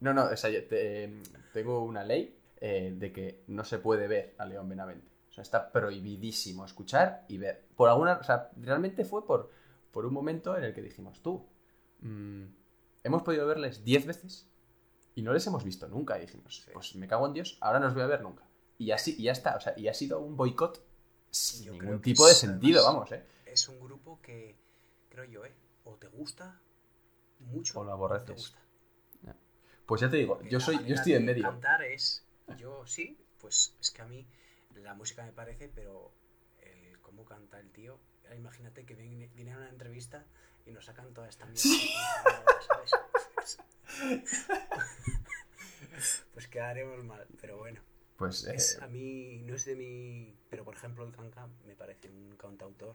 [0.00, 1.22] No, no, o sea, yo te-
[1.52, 5.10] tengo una ley eh, de que no se puede ver a León Benavente.
[5.30, 7.64] O sea, está prohibidísimo escuchar y ver.
[7.74, 9.50] Por alguna, o sea, realmente fue por,
[9.90, 11.46] por un momento en el que dijimos, tú,
[12.00, 12.44] mm,
[13.04, 14.48] hemos podido verles 10 veces
[15.14, 16.18] y no les hemos visto nunca.
[16.18, 16.70] Y dijimos, Sí.
[16.74, 18.44] pues me cago en Dios, ahora no os voy a ver nunca.
[18.76, 19.56] Y así, y ya está.
[19.56, 20.84] O sea, y ha sido un boicot
[21.34, 23.26] sin Yo ningún creo que tipo de es, sentido, además, vamos, ¿eh?
[23.46, 24.56] Es un grupo que,
[25.10, 25.54] creo yo, ¿eh?
[25.84, 26.60] O te gusta
[27.40, 28.36] mucho O lo te aborreces.
[28.36, 28.58] gusta.
[29.86, 31.42] Pues ya te digo, Porque yo soy, yo estoy en medio.
[31.42, 32.24] Cantar es,
[32.56, 34.26] yo sí, pues es que a mí
[34.76, 36.10] la música me parece, pero
[36.62, 38.00] el cómo canta el tío,
[38.34, 40.24] imagínate que viene, viene a una entrevista
[40.64, 41.62] y nos sacan toda esta mierda.
[42.66, 43.58] ¿sabes?
[46.32, 47.80] Pues quedaremos mal, pero bueno.
[48.16, 50.36] Pues eh, a mí no es de mi.
[50.50, 52.94] Pero por ejemplo, el Canca me parece un cantautor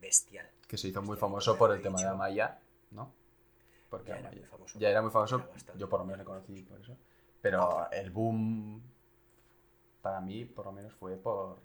[0.00, 0.50] bestial.
[0.66, 2.06] que se hizo muy famoso ya por el tema de.
[2.08, 2.60] Amaya,
[2.90, 3.12] ¿no?
[3.90, 4.78] Porque Ya era Amaya- muy famoso.
[4.78, 6.96] ya era muy famoso, Era yo por lo menos le conocí por eso.
[7.42, 8.82] Pero el boom,
[10.00, 11.58] para mí, por lo menos, fue por...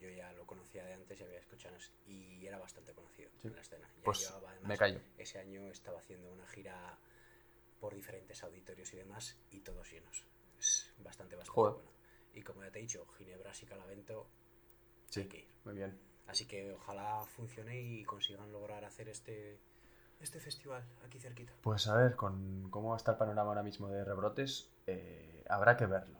[0.00, 1.74] Yo ya lo conocía de antes y había escuchado
[2.06, 3.48] y era bastante conocido Sí.
[3.48, 3.88] en la escena.
[3.96, 5.00] Ya Pues llevaba, además, me callo.
[5.16, 6.98] Ese año estaba haciendo una gira
[7.80, 10.24] por diferentes auditorios y demás y todos llenos.
[10.58, 11.74] Es bastante, bastante Joder.
[11.74, 11.97] bueno.
[12.38, 14.28] Y como ya te he dicho, Ginebra y Calavento
[15.10, 15.48] Sí, hay que ir.
[15.64, 15.98] muy bien.
[16.28, 19.58] Así que ojalá funcione y consigan lograr hacer este,
[20.20, 21.52] este festival aquí cerquita.
[21.62, 25.86] Pues a ver, con cómo está el panorama ahora mismo de rebrotes, eh, habrá que
[25.86, 26.18] verlo.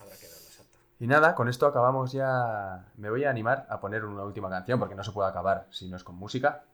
[0.00, 0.78] Habrá que verlo, exacto.
[0.98, 2.90] Y nada, con esto acabamos ya...
[2.96, 5.88] Me voy a animar a poner una última canción, porque no se puede acabar si
[5.88, 6.64] no es con música.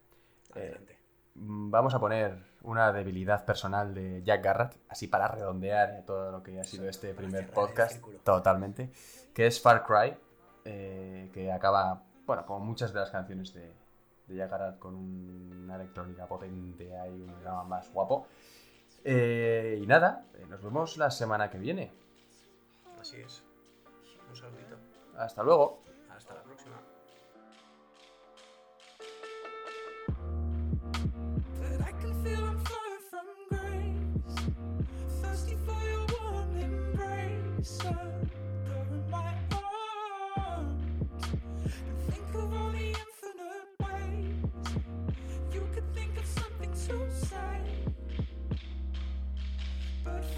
[0.55, 0.99] Eh, Adelante.
[1.35, 6.61] Vamos a poner una debilidad personal de Jack Garrett, así para redondear todo lo que
[6.61, 8.93] ha sido este primer podcast, totalmente,
[9.33, 10.15] que es Far Cry,
[10.65, 13.73] eh, que acaba, bueno, como muchas de las canciones de,
[14.27, 18.27] de Jack Garrett, con una electrónica potente, hay un drama más guapo.
[19.05, 21.91] Eh, y nada, eh, nos vemos la semana que viene.
[23.01, 23.43] Así es.
[24.29, 24.77] Un saludito.
[25.17, 25.83] Hasta luego.